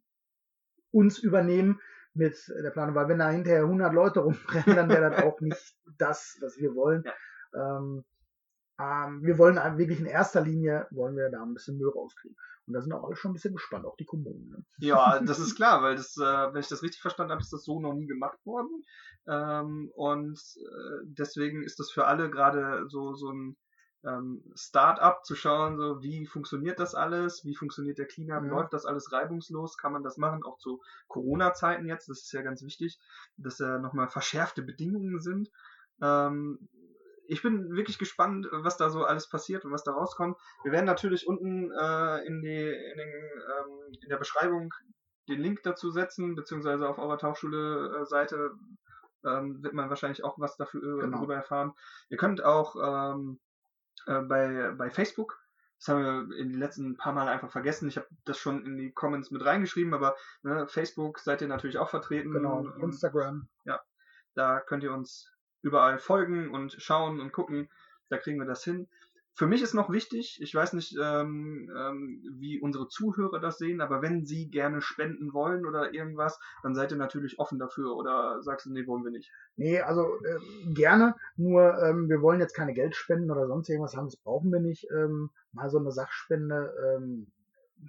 uns 0.91 1.19
übernehmen 1.19 1.79
mit 2.13 2.35
der 2.63 2.71
Planung, 2.71 2.95
weil 2.95 3.07
wenn 3.07 3.19
da 3.19 3.29
hinterher 3.29 3.63
100 3.63 3.93
Leute 3.93 4.19
rumrennen, 4.21 4.75
dann 4.75 4.89
wäre 4.89 5.09
das 5.11 5.23
auch 5.23 5.39
nicht 5.41 5.77
das, 5.97 6.38
was 6.41 6.57
wir 6.57 6.75
wollen. 6.75 7.03
Ähm, 7.53 8.03
ähm, 8.79 9.21
wir 9.24 9.38
wollen 9.38 9.57
wirklich 9.77 10.00
in 10.00 10.05
erster 10.05 10.41
Linie, 10.41 10.88
wollen 10.91 11.15
wir 11.15 11.29
da 11.29 11.43
ein 11.43 11.53
bisschen 11.53 11.77
Müll 11.77 11.89
rauskriegen. 11.89 12.38
Und 12.65 12.74
da 12.74 12.81
sind 12.81 12.93
auch 12.93 13.03
alle 13.03 13.15
schon 13.15 13.31
ein 13.31 13.33
bisschen 13.33 13.55
gespannt, 13.55 13.86
auch 13.86 13.95
die 13.98 14.05
Kommunen. 14.05 14.50
Ne? 14.50 14.63
Ja, 14.77 15.19
das 15.19 15.39
ist 15.39 15.55
klar, 15.55 15.81
weil 15.81 15.95
das, 15.95 16.15
äh, 16.17 16.21
wenn 16.53 16.59
ich 16.59 16.67
das 16.67 16.83
richtig 16.83 17.01
verstanden 17.01 17.31
habe, 17.31 17.41
ist 17.41 17.51
das 17.51 17.63
so 17.63 17.79
noch 17.79 17.93
nie 17.93 18.05
gemacht 18.05 18.38
worden. 18.45 18.83
Ähm, 19.27 19.91
und 19.95 20.39
äh, 20.57 21.05
deswegen 21.05 21.63
ist 21.63 21.79
das 21.79 21.91
für 21.91 22.05
alle 22.05 22.29
gerade 22.29 22.88
so, 22.88 23.15
so 23.15 23.31
ein 23.31 23.57
ähm, 24.05 24.43
Start-up 24.55 25.25
zu 25.25 25.36
schauen, 25.36 25.77
so 25.77 26.01
wie 26.01 26.25
funktioniert 26.25 26.79
das 26.79 26.95
alles, 26.95 27.43
wie 27.43 27.55
funktioniert 27.55 27.98
der 27.98 28.07
Cleanup, 28.07 28.43
Ja. 28.43 28.50
läuft 28.50 28.74
das 28.74 28.86
alles 28.86 29.12
reibungslos, 29.12 29.77
kann 29.77 29.91
man 29.91 30.03
das 30.03 30.17
machen, 30.17 30.43
auch 30.43 30.58
zu 30.58 30.80
Corona-Zeiten 31.08 31.86
jetzt, 31.86 32.08
das 32.08 32.19
ist 32.19 32.32
ja 32.32 32.41
ganz 32.43 32.62
wichtig, 32.62 32.99
dass 33.36 33.58
da 33.58 33.77
nochmal 33.80 34.08
verschärfte 34.08 34.62
Bedingungen 34.62 35.19
sind. 35.19 35.49
Ähm, 36.01 36.69
ich 37.29 37.41
bin 37.43 37.75
wirklich 37.75 37.97
gespannt, 37.99 38.47
was 38.51 38.77
da 38.77 38.89
so 38.89 39.03
alles 39.03 39.29
passiert 39.29 39.63
und 39.63 39.71
was 39.71 39.83
da 39.83 39.91
rauskommt. 39.91 40.37
Wir 40.63 40.71
werden 40.71 40.85
natürlich 40.85 41.27
unten 41.27 41.71
äh, 41.71 42.25
in, 42.25 42.41
die, 42.41 42.57
in, 42.57 42.97
den, 42.97 43.09
ähm, 43.09 43.97
in 44.01 44.09
der 44.09 44.17
Beschreibung 44.17 44.73
den 45.27 45.39
Link 45.39 45.61
dazu 45.63 45.91
setzen, 45.91 46.35
beziehungsweise 46.35 46.89
auf 46.89 46.97
eurer 46.97 47.19
Tauchschule-Seite 47.19 48.51
ähm, 49.23 49.61
wird 49.63 49.73
man 49.73 49.89
wahrscheinlich 49.89 50.23
auch 50.23 50.39
was 50.39 50.57
dafür 50.57 50.81
äh, 50.81 51.01
Genau. 51.01 51.17
darüber 51.17 51.35
erfahren. 51.35 51.73
Ihr 52.09 52.17
könnt 52.17 52.43
auch 52.43 52.75
ähm, 53.13 53.39
äh, 54.07 54.21
bei, 54.21 54.71
bei 54.77 54.89
Facebook, 54.89 55.39
das 55.77 55.87
haben 55.89 56.03
wir 56.03 56.37
in 56.37 56.49
den 56.49 56.59
letzten 56.59 56.97
paar 56.97 57.13
Mal 57.13 57.27
einfach 57.27 57.51
vergessen, 57.51 57.87
ich 57.87 57.97
habe 57.97 58.07
das 58.25 58.37
schon 58.39 58.65
in 58.65 58.77
die 58.77 58.91
Comments 58.91 59.29
mit 59.31 59.45
reingeschrieben, 59.45 59.93
aber 59.93 60.15
ne, 60.41 60.67
Facebook 60.67 61.19
seid 61.19 61.41
ihr 61.41 61.47
natürlich 61.47 61.77
auch 61.77 61.89
vertreten. 61.89 62.31
Genau, 62.31 62.57
Und 62.59 62.81
Instagram. 62.83 63.47
da 64.35 64.59
könnt 64.61 64.83
ihr 64.83 64.93
uns 64.93 65.31
überall 65.62 66.00
folgen 66.00 66.50
und 66.50 66.74
schauen 66.80 67.19
und 67.19 67.32
gucken. 67.32 67.69
Da 68.10 68.17
kriegen 68.17 68.39
wir 68.39 68.48
das 68.48 68.63
hin. 68.63 68.88
Für 69.39 69.48
mich 69.48 69.62
ist 69.62 69.74
noch 69.74 69.89
wichtig, 69.89 70.38
ich 70.41 70.54
weiß 70.54 70.74
nicht, 70.74 70.98
ähm, 71.02 71.72
ähm, 71.74 72.22
wie 72.39 72.60
unsere 72.60 72.89
Zuhörer 72.89 73.39
das 73.39 73.58
sehen, 73.58 73.80
aber 73.80 74.02
wenn 74.02 74.26
sie 74.26 74.50
gerne 74.50 74.82
spenden 74.82 75.32
wollen 75.32 75.65
oder 75.65 75.93
irgendwas, 75.93 76.38
dann 76.62 76.76
seid 76.76 76.91
ihr 76.91 76.98
natürlich 76.98 77.39
offen 77.39 77.58
dafür 77.58 77.95
oder 77.95 78.43
sagst 78.43 78.65
du, 78.65 78.74
nee, 78.74 78.86
wollen 78.86 79.06
wir 79.06 79.12
nicht. 79.12 79.32
Nee, 79.56 79.80
also 79.80 80.04
äh, 80.26 80.74
gerne, 80.74 81.15
nur 81.38 81.82
ähm, 81.82 82.10
wir 82.10 82.22
wollen 82.22 82.41
jetzt 82.41 82.54
keine 82.54 82.74
Geldspenden 82.74 83.32
oder 83.32 83.48
sonst 83.48 83.69
irgendwas 83.69 83.95
haben, 83.95 84.08
das 84.08 84.17
brauchen 84.17 84.52
wir 84.52 84.60
nicht. 84.60 84.88
Ähm, 84.91 85.30
mal 85.54 85.69
so 85.69 85.80
eine 85.80 85.93
Sachspende, 85.93 86.74
ähm, 86.86 87.28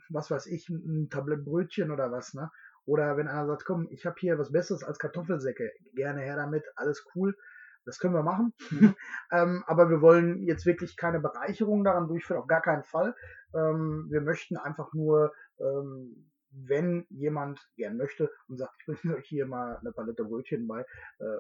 was 0.09 0.31
weiß 0.31 0.47
ich, 0.47 0.69
ein, 0.69 0.77
ein 0.77 1.11
Tablett 1.11 1.45
Brötchen 1.45 1.91
oder 1.91 2.13
was, 2.13 2.33
ne? 2.33 2.53
Oder 2.87 3.17
wenn 3.17 3.29
einer 3.29 3.47
sagt, 3.47 3.65
komm, 3.65 3.89
ich 3.91 4.07
habe 4.07 4.17
hier 4.21 4.39
was 4.39 4.53
Besseres 4.53 4.85
als 4.85 5.01
Kartoffelsäcke, 5.01 5.73
gerne 5.95 6.21
her 6.21 6.37
damit, 6.37 6.65
alles 6.77 7.05
cool. 7.15 7.37
Das 7.85 7.99
können 7.99 8.15
wir 8.15 8.23
machen. 8.23 8.53
Mhm. 8.71 8.95
ähm, 9.33 9.65
aber 9.67 9.91
wir 9.91 10.01
wollen 10.01 10.43
jetzt 10.43 10.67
wirklich 10.67 10.97
keine 10.97 11.21
Bereicherung 11.21 11.85
daran 11.85 12.09
durchführen, 12.09 12.41
auf 12.41 12.47
gar 12.47 12.63
keinen 12.63 12.85
Fall. 12.85 13.15
Ähm, 13.55 14.07
wir 14.11 14.21
möchten 14.21 14.57
einfach 14.57 14.93
nur, 14.93 15.33
ähm, 15.59 16.31
wenn 16.51 17.07
jemand 17.11 17.61
gern 17.77 17.97
möchte 17.97 18.31
und 18.49 18.59
sagt, 18.59 18.75
ich 18.79 18.87
bringe 18.87 19.17
euch 19.17 19.27
hier 19.27 19.47
mal 19.47 19.77
eine 19.79 19.93
Palette 19.93 20.25
Brötchen 20.25 20.67
bei, 20.67 20.81
äh, 20.81 21.39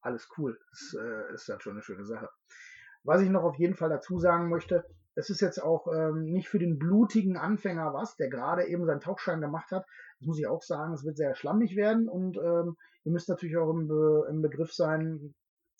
alles 0.00 0.28
cool. 0.36 0.58
Das 0.70 0.96
äh, 1.00 1.34
ist 1.34 1.48
dann 1.48 1.60
schon 1.60 1.72
eine 1.72 1.82
schöne 1.82 2.04
Sache. 2.04 2.28
Was 3.02 3.20
ich 3.20 3.28
noch 3.28 3.42
auf 3.42 3.56
jeden 3.56 3.74
Fall 3.74 3.90
dazu 3.90 4.18
sagen 4.18 4.48
möchte, 4.48 4.84
es 5.14 5.30
ist 5.30 5.40
jetzt 5.40 5.62
auch 5.62 5.86
ähm, 5.92 6.24
nicht 6.24 6.48
für 6.48 6.58
den 6.58 6.78
blutigen 6.78 7.36
Anfänger 7.36 7.94
was, 7.94 8.16
der 8.16 8.28
gerade 8.28 8.66
eben 8.66 8.84
seinen 8.84 9.00
Tauchschein 9.00 9.40
gemacht 9.40 9.70
hat. 9.70 9.86
Das 10.18 10.26
muss 10.26 10.38
ich 10.38 10.46
auch 10.46 10.62
sagen, 10.62 10.92
es 10.92 11.04
wird 11.04 11.16
sehr 11.16 11.34
schlammig 11.34 11.76
werden 11.76 12.08
und 12.08 12.36
ähm, 12.36 12.76
ihr 13.04 13.12
müsst 13.12 13.28
natürlich 13.28 13.56
auch 13.56 13.70
im, 13.70 13.86
Be 13.86 14.26
im 14.28 14.42
Begriff 14.42 14.72
sein, 14.72 15.34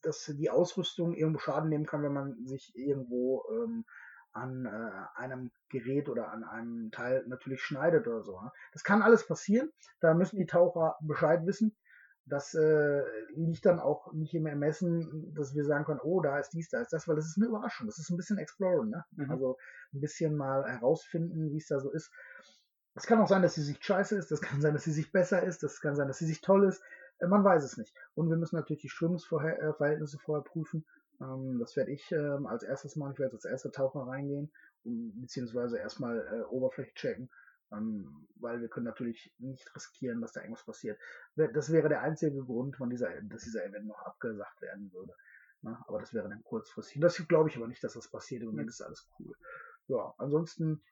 dass 0.06 0.24
die 0.26 0.50
Ausrüstung 0.50 1.14
irgendwo 1.14 1.38
Schaden 1.38 1.68
nehmen 1.68 1.86
kann, 1.86 2.02
wenn 2.02 2.12
man 2.12 2.46
sich 2.46 2.74
irgendwo 2.76 3.44
ähm, 3.50 3.84
an 4.32 4.66
äh, 4.66 5.20
einem 5.20 5.50
Gerät 5.68 6.08
oder 6.08 6.30
an 6.32 6.44
einem 6.44 6.90
Teil 6.90 7.24
natürlich 7.26 7.62
schneidet 7.62 8.06
oder 8.06 8.22
so. 8.22 8.40
Ne? 8.40 8.50
Das 8.72 8.82
kann 8.84 9.02
alles 9.02 9.26
passieren. 9.26 9.70
Da 10.00 10.14
müssen 10.14 10.38
die 10.38 10.46
Taucher 10.46 10.96
Bescheid 11.00 11.46
wissen. 11.46 11.76
Das 12.26 12.54
äh, 12.54 13.02
liegt 13.34 13.66
dann 13.66 13.78
auch 13.78 14.12
nicht 14.12 14.34
im 14.34 14.46
Ermessen, 14.46 15.34
dass 15.34 15.54
wir 15.54 15.64
sagen 15.64 15.84
können, 15.84 16.00
oh, 16.02 16.20
da 16.20 16.38
ist 16.38 16.50
dies, 16.50 16.70
da 16.70 16.80
ist 16.80 16.92
das, 16.92 17.06
weil 17.06 17.16
das 17.16 17.26
ist 17.26 17.36
eine 17.36 17.46
Überraschung. 17.46 17.86
Das 17.86 17.98
ist 17.98 18.10
ein 18.10 18.16
bisschen 18.16 18.38
Exploren, 18.38 18.88
ne? 18.88 19.04
Mhm. 19.12 19.30
Also 19.30 19.58
ein 19.92 20.00
bisschen 20.00 20.34
mal 20.34 20.64
herausfinden, 20.64 21.52
wie 21.52 21.58
es 21.58 21.66
da 21.66 21.80
so 21.80 21.90
ist. 21.90 22.10
Es 22.94 23.06
kann 23.06 23.20
auch 23.20 23.28
sein, 23.28 23.42
dass 23.42 23.54
sie 23.54 23.62
sich 23.62 23.78
scheiße 23.84 24.16
ist, 24.16 24.30
das 24.30 24.40
kann 24.40 24.60
sein, 24.60 24.72
dass 24.72 24.84
sie 24.84 24.92
sich 24.92 25.12
besser 25.12 25.42
ist, 25.42 25.62
das 25.62 25.80
kann 25.80 25.96
sein, 25.96 26.08
dass 26.08 26.18
sie 26.18 26.26
sich 26.26 26.40
toll 26.40 26.64
ist. 26.64 26.82
Äh, 27.18 27.26
Man 27.26 27.44
weiß 27.44 27.64
es 27.64 27.76
nicht. 27.76 27.94
Und 28.14 28.30
wir 28.30 28.36
müssen 28.36 28.56
natürlich 28.56 28.82
die 28.82 28.88
Strömungsverhältnisse 28.88 30.18
vorher 30.18 30.44
prüfen. 30.44 30.84
Ähm, 31.20 31.58
Das 31.58 31.76
werde 31.76 31.92
ich 31.92 32.10
ähm, 32.12 32.46
als 32.46 32.62
erstes 32.62 32.96
machen. 32.96 33.12
Ich 33.12 33.18
werde 33.18 33.34
als 33.34 33.44
erster 33.44 33.72
Taucher 33.72 34.06
reingehen, 34.06 34.52
beziehungsweise 34.84 35.78
erstmal 35.78 36.18
äh, 36.26 36.42
Oberfläche 36.44 36.94
checken, 36.94 37.30
ähm, 37.72 38.26
weil 38.36 38.60
wir 38.60 38.68
können 38.68 38.86
natürlich 38.86 39.34
nicht 39.38 39.74
riskieren, 39.74 40.20
dass 40.20 40.32
da 40.32 40.40
irgendwas 40.40 40.64
passiert. 40.64 40.98
Das 41.36 41.70
wäre 41.72 41.88
der 41.88 42.02
einzige 42.02 42.42
Grund, 42.44 42.76
dieser, 42.90 43.08
dass 43.22 43.44
dieser 43.44 43.64
Event 43.64 43.86
noch 43.86 44.02
abgesagt 44.02 44.60
werden 44.60 44.92
würde. 44.92 45.14
Ne? 45.62 45.78
Aber 45.86 46.00
das 46.00 46.12
wäre 46.12 46.28
dann 46.28 46.42
kurzfristig. 46.44 47.00
Das 47.00 47.16
glaube 47.28 47.48
ich 47.48 47.56
aber 47.56 47.68
nicht, 47.68 47.82
dass 47.82 47.94
das 47.94 48.10
passiert. 48.10 48.42
Im 48.42 48.48
Moment 48.48 48.68
ist 48.68 48.82
alles 48.82 49.08
cool. 49.18 49.34
Ja, 49.86 50.14
ansonsten 50.18 50.82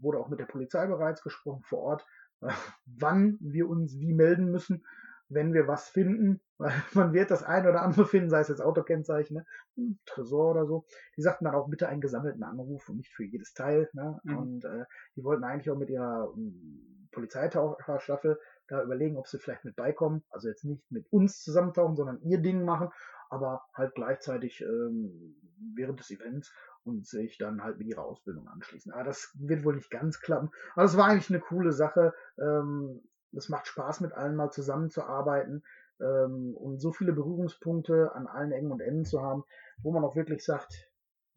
wurde 0.00 0.18
auch 0.18 0.28
mit 0.28 0.40
der 0.40 0.46
Polizei 0.46 0.86
bereits 0.86 1.22
gesprochen 1.22 1.62
vor 1.62 1.78
Ort, 1.80 2.06
äh, 2.40 2.50
wann 2.84 3.38
wir 3.40 3.68
uns 3.68 3.98
wie 3.98 4.12
melden 4.12 4.50
müssen, 4.50 4.84
wenn 5.28 5.52
wir 5.52 5.66
was 5.66 5.88
finden. 5.88 6.40
Weil 6.58 6.72
man 6.94 7.12
wird 7.12 7.32
das 7.32 7.42
ein 7.42 7.66
oder 7.66 7.82
andere 7.82 8.06
finden, 8.06 8.30
sei 8.30 8.40
es 8.40 8.48
jetzt 8.48 8.60
Autokennzeichen, 8.60 9.38
ne? 9.38 9.46
hm, 9.74 9.98
Tresor 10.06 10.52
oder 10.52 10.66
so. 10.66 10.86
Die 11.16 11.22
sagten 11.22 11.46
dann 11.46 11.54
auch 11.54 11.68
bitte 11.68 11.88
einen 11.88 12.00
gesammelten 12.00 12.44
Anruf 12.44 12.88
und 12.88 12.98
nicht 12.98 13.12
für 13.12 13.24
jedes 13.24 13.54
Teil. 13.54 13.90
Ne? 13.92 14.20
Mhm. 14.22 14.38
Und 14.38 14.64
äh, 14.64 14.84
die 15.16 15.24
wollten 15.24 15.42
eigentlich 15.42 15.70
auch 15.70 15.76
mit 15.76 15.90
ihrer 15.90 16.32
ähm, 16.36 17.08
Polizeitaucherstaffel 17.10 18.38
da 18.68 18.82
überlegen, 18.82 19.16
ob 19.16 19.26
sie 19.26 19.38
vielleicht 19.38 19.64
mit 19.64 19.74
beikommen. 19.74 20.22
Also 20.30 20.48
jetzt 20.48 20.64
nicht 20.64 20.88
mit 20.92 21.12
uns 21.12 21.42
zusammentauchen, 21.42 21.96
sondern 21.96 22.20
ihr 22.22 22.38
Ding 22.38 22.64
machen, 22.64 22.90
aber 23.30 23.64
halt 23.74 23.94
gleichzeitig 23.96 24.60
ähm, 24.62 25.36
während 25.74 25.98
des 25.98 26.10
Events. 26.10 26.52
und 26.84 27.06
sich 27.06 27.38
dann 27.38 27.64
halt 27.64 27.78
mit 27.78 27.88
ihrer 27.88 28.04
Ausbildung 28.04 28.46
anschließen. 28.46 28.92
Aber 28.92 29.04
das 29.04 29.32
wird 29.34 29.64
wohl 29.64 29.74
nicht 29.74 29.90
ganz 29.90 30.20
klappen. 30.20 30.50
Aber 30.74 30.84
es 30.84 30.96
war 30.96 31.06
eigentlich 31.06 31.30
eine 31.30 31.40
coole 31.40 31.72
Sache. 31.72 32.14
Ähm, 32.38 33.02
es 33.36 33.48
macht 33.48 33.66
Spaß, 33.66 34.00
mit 34.00 34.12
allen 34.12 34.36
mal 34.36 34.50
zusammenzuarbeiten 34.50 35.64
ähm, 36.00 36.54
und 36.56 36.80
so 36.80 36.92
viele 36.92 37.12
Berührungspunkte 37.12 38.12
an 38.14 38.26
allen 38.26 38.52
Ecken 38.52 38.72
und 38.72 38.80
Enden 38.80 39.04
zu 39.04 39.22
haben, 39.22 39.44
wo 39.82 39.92
man 39.92 40.04
auch 40.04 40.16
wirklich 40.16 40.44
sagt, 40.44 40.90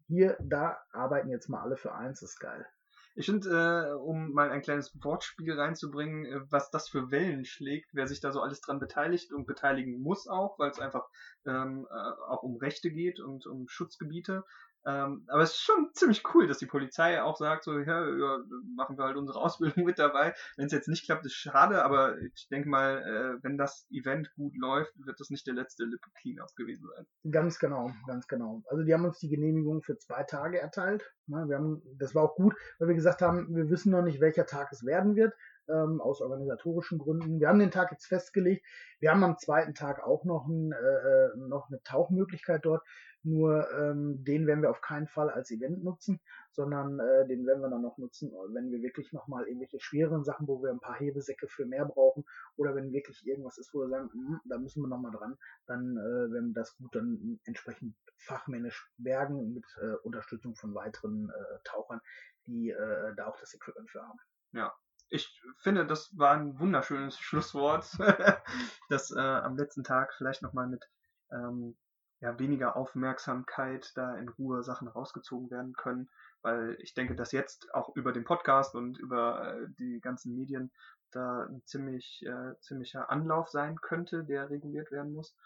hier, 0.06 0.36
da 0.40 0.78
arbeiten 0.92 1.28
jetzt 1.28 1.48
mal 1.48 1.62
alle 1.62 1.76
für 1.76 1.94
eins, 1.94 2.22
ist 2.22 2.40
geil. 2.40 2.66
Ich 3.14 3.26
finde, 3.26 3.50
äh, 3.50 3.92
um 3.94 4.32
mal 4.32 4.50
ein 4.50 4.62
kleines 4.62 4.96
Wortspiel 5.02 5.52
reinzubringen, 5.52 6.24
äh, 6.24 6.40
was 6.50 6.70
das 6.70 6.88
für 6.88 7.10
Wellen 7.10 7.44
schlägt, 7.44 7.90
wer 7.92 8.06
sich 8.06 8.20
da 8.20 8.30
so 8.30 8.40
alles 8.40 8.60
dran 8.60 8.78
beteiligt 8.78 9.32
und 9.32 9.44
beteiligen 9.44 10.00
muss 10.00 10.28
auch, 10.28 10.56
weil 10.58 10.70
es 10.70 10.78
einfach 10.78 11.08
ähm, 11.44 11.88
äh, 11.90 11.94
auch 12.28 12.44
um 12.44 12.56
Rechte 12.58 12.90
geht 12.90 13.18
und 13.18 13.44
um 13.46 13.68
Schutzgebiete. 13.68 14.44
Ähm, 14.88 15.24
aber 15.28 15.42
es 15.42 15.50
ist 15.50 15.60
schon 15.60 15.90
ziemlich 15.92 16.22
cool, 16.32 16.46
dass 16.46 16.58
die 16.58 16.66
Polizei 16.66 17.22
auch 17.22 17.36
sagt, 17.36 17.64
so, 17.64 17.78
ja, 17.78 18.08
ja 18.08 18.38
machen 18.74 18.96
wir 18.96 19.04
halt 19.04 19.16
unsere 19.16 19.38
Ausbildung 19.42 19.84
mit 19.84 19.98
dabei. 19.98 20.34
Wenn 20.56 20.66
es 20.66 20.72
jetzt 20.72 20.88
nicht 20.88 21.04
klappt, 21.04 21.26
ist 21.26 21.34
schade, 21.34 21.84
aber 21.84 22.18
ich 22.18 22.48
denke 22.48 22.70
mal, 22.70 23.02
äh, 23.02 23.44
wenn 23.44 23.58
das 23.58 23.86
Event 23.90 24.32
gut 24.34 24.56
läuft, 24.56 24.92
wird 25.04 25.20
das 25.20 25.28
nicht 25.28 25.46
der 25.46 25.54
letzte 25.54 25.84
Lippe 25.84 26.08
Cleanup 26.20 26.56
gewesen 26.56 26.88
sein. 26.94 27.06
Ganz 27.30 27.58
genau, 27.58 27.90
ganz 28.06 28.26
genau. 28.28 28.62
Also 28.70 28.82
die 28.82 28.94
haben 28.94 29.04
uns 29.04 29.18
die 29.18 29.28
Genehmigung 29.28 29.82
für 29.82 29.98
zwei 29.98 30.22
Tage 30.22 30.58
erteilt. 30.58 31.12
Ne, 31.26 31.44
wir 31.46 31.56
haben, 31.56 31.82
das 31.98 32.14
war 32.14 32.22
auch 32.22 32.36
gut, 32.36 32.54
weil 32.78 32.88
wir 32.88 32.94
gesagt 32.94 33.20
haben, 33.20 33.54
wir 33.54 33.68
wissen 33.68 33.92
noch 33.92 34.02
nicht, 34.02 34.20
welcher 34.20 34.46
Tag 34.46 34.72
es 34.72 34.86
werden 34.86 35.16
wird 35.16 35.34
ähm, 35.68 36.00
aus 36.00 36.20
organisatorischen 36.20 36.98
Gründen. 36.98 37.40
Wir 37.40 37.48
haben 37.48 37.58
den 37.58 37.70
Tag 37.70 37.92
jetzt 37.92 38.06
festgelegt. 38.06 38.64
Wir 39.00 39.10
haben 39.10 39.24
am 39.24 39.38
zweiten 39.38 39.74
Tag 39.74 40.02
auch 40.04 40.24
noch, 40.24 40.46
ein, 40.46 40.72
äh, 40.72 40.76
äh, 40.76 41.36
noch 41.36 41.68
eine 41.68 41.82
Tauchmöglichkeit 41.82 42.64
dort. 42.64 42.82
Nur 43.24 43.68
ähm, 43.72 44.24
den 44.24 44.46
werden 44.46 44.62
wir 44.62 44.70
auf 44.70 44.80
keinen 44.80 45.08
Fall 45.08 45.28
als 45.28 45.50
Event 45.50 45.82
nutzen, 45.82 46.20
sondern 46.52 47.00
äh, 47.00 47.26
den 47.26 47.44
werden 47.46 47.60
wir 47.60 47.68
dann 47.68 47.82
noch 47.82 47.98
nutzen, 47.98 48.32
wenn 48.52 48.70
wir 48.70 48.80
wirklich 48.80 49.12
nochmal 49.12 49.46
irgendwelche 49.46 49.80
schweren 49.80 50.24
Sachen, 50.24 50.46
wo 50.46 50.62
wir 50.62 50.70
ein 50.70 50.80
paar 50.80 50.96
Hebesäcke 50.96 51.48
für 51.48 51.66
mehr 51.66 51.84
brauchen 51.84 52.24
oder 52.56 52.74
wenn 52.76 52.92
wirklich 52.92 53.26
irgendwas 53.26 53.58
ist, 53.58 53.74
wo 53.74 53.80
wir 53.80 53.88
sagen, 53.88 54.08
mh, 54.14 54.40
da 54.44 54.58
müssen 54.58 54.82
wir 54.82 54.88
nochmal 54.88 55.12
dran, 55.12 55.36
dann 55.66 55.96
äh, 55.96 56.32
werden 56.32 56.50
wir 56.50 56.54
das 56.54 56.76
gut 56.76 56.94
dann 56.94 57.40
entsprechend 57.44 57.96
fachmännisch 58.18 58.88
bergen 58.98 59.52
mit 59.52 59.66
äh, 59.82 59.96
Unterstützung 60.04 60.54
von 60.54 60.74
weiteren 60.74 61.28
äh, 61.30 61.58
Tauchern, 61.64 62.00
die 62.46 62.70
äh, 62.70 63.14
da 63.16 63.26
auch 63.26 63.38
das 63.40 63.52
Equipment 63.52 63.90
für 63.90 64.02
haben. 64.02 64.18
Ja, 64.52 64.72
ich 65.10 65.40
finde, 65.58 65.86
das 65.86 66.16
war 66.18 66.32
ein 66.32 66.58
wunderschönes 66.58 67.18
Schlusswort, 67.18 67.88
das 68.88 69.10
äh, 69.10 69.18
am 69.20 69.56
letzten 69.56 69.84
Tag 69.84 70.14
vielleicht 70.14 70.42
nochmal 70.42 70.66
mit 70.66 70.88
ähm, 71.30 71.76
ja, 72.20 72.38
weniger 72.38 72.76
Aufmerksamkeit 72.76 73.92
da 73.94 74.16
in 74.16 74.28
Ruhe 74.28 74.62
Sachen 74.62 74.88
rausgezogen 74.88 75.50
werden 75.50 75.74
können, 75.74 76.08
weil 76.42 76.76
ich 76.80 76.94
denke, 76.94 77.14
dass 77.14 77.32
jetzt 77.32 77.72
auch 77.74 77.94
über 77.94 78.12
den 78.12 78.24
Podcast 78.24 78.74
und 78.74 78.98
über 78.98 79.54
äh, 79.54 79.66
die 79.78 80.00
ganzen 80.00 80.34
Medien 80.34 80.72
da 81.10 81.44
ein 81.44 81.62
ziemlich, 81.64 82.24
äh, 82.26 82.58
ziemlicher 82.60 83.10
Anlauf 83.10 83.48
sein 83.48 83.80
könnte, 83.80 84.24
der 84.24 84.50
reguliert 84.50 84.90
werden 84.90 85.12
muss. 85.12 85.36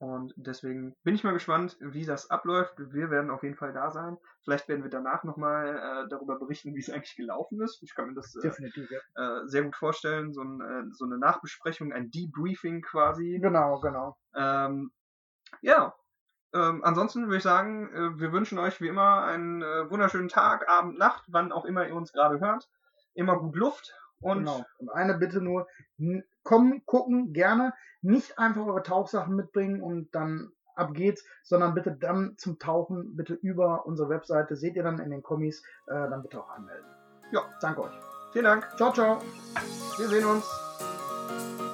Und 0.00 0.32
deswegen 0.34 0.96
bin 1.02 1.14
ich 1.14 1.24
mal 1.24 1.34
gespannt, 1.34 1.76
wie 1.78 2.06
das 2.06 2.30
abläuft. 2.30 2.72
Wir 2.78 3.10
werden 3.10 3.30
auf 3.30 3.42
jeden 3.42 3.56
Fall 3.56 3.74
da 3.74 3.90
sein. 3.90 4.16
Vielleicht 4.42 4.66
werden 4.66 4.82
wir 4.82 4.88
danach 4.90 5.24
nochmal 5.24 5.76
äh, 5.76 6.08
darüber 6.08 6.38
berichten, 6.38 6.74
wie 6.74 6.80
es 6.80 6.88
eigentlich 6.88 7.16
gelaufen 7.16 7.60
ist. 7.60 7.82
Ich 7.82 7.94
kann 7.94 8.08
mir 8.08 8.14
das 8.14 8.34
äh, 8.36 8.48
ja. 8.48 9.42
äh, 9.42 9.46
sehr 9.46 9.62
gut 9.62 9.76
vorstellen. 9.76 10.32
So, 10.32 10.40
ein, 10.40 10.60
äh, 10.62 10.90
so, 10.94 11.04
eine 11.04 11.18
Nachbesprechung, 11.18 11.92
ein 11.92 12.10
Debriefing 12.10 12.80
quasi. 12.80 13.40
Genau, 13.42 13.78
genau. 13.80 14.16
Ähm, 14.34 14.90
ja, 15.60 15.94
ähm, 16.54 16.82
ansonsten 16.82 17.26
würde 17.26 17.36
ich 17.36 17.42
sagen, 17.42 17.92
äh, 17.92 18.18
wir 18.18 18.32
wünschen 18.32 18.58
euch 18.58 18.80
wie 18.80 18.88
immer 18.88 19.24
einen 19.24 19.60
äh, 19.60 19.90
wunderschönen 19.90 20.28
Tag, 20.28 20.66
Abend, 20.66 20.96
Nacht, 20.98 21.24
wann 21.28 21.52
auch 21.52 21.66
immer 21.66 21.86
ihr 21.86 21.94
uns 21.94 22.14
gerade 22.14 22.40
hört. 22.40 22.70
Immer 23.12 23.38
gut 23.38 23.54
Luft 23.54 23.94
und, 24.20 24.38
genau. 24.38 24.64
und 24.78 24.88
eine 24.88 25.18
Bitte 25.18 25.42
nur, 25.42 25.66
kommen, 26.42 26.84
gucken, 26.86 27.32
gerne. 27.32 27.74
Nicht 28.02 28.38
einfach 28.38 28.66
eure 28.66 28.82
Tauchsachen 28.82 29.36
mitbringen 29.36 29.82
und 29.82 30.14
dann 30.14 30.52
ab 30.74 30.94
geht's, 30.94 31.24
sondern 31.42 31.74
bitte 31.74 31.92
dann 31.92 32.36
zum 32.38 32.58
Tauchen, 32.58 33.16
bitte 33.16 33.34
über 33.34 33.86
unsere 33.86 34.08
Webseite, 34.08 34.56
seht 34.56 34.76
ihr 34.76 34.82
dann 34.82 34.98
in 34.98 35.10
den 35.10 35.22
Kommis, 35.22 35.62
äh, 35.86 35.92
dann 35.92 36.22
bitte 36.22 36.40
auch 36.40 36.50
anmelden. 36.50 36.86
Ja. 37.32 37.42
Danke 37.60 37.82
euch. 37.82 37.92
Vielen 38.32 38.44
Dank. 38.44 38.66
Ciao, 38.76 38.92
ciao. 38.92 39.18
Wir 39.98 40.08
sehen 40.08 40.24
uns. 40.24 41.69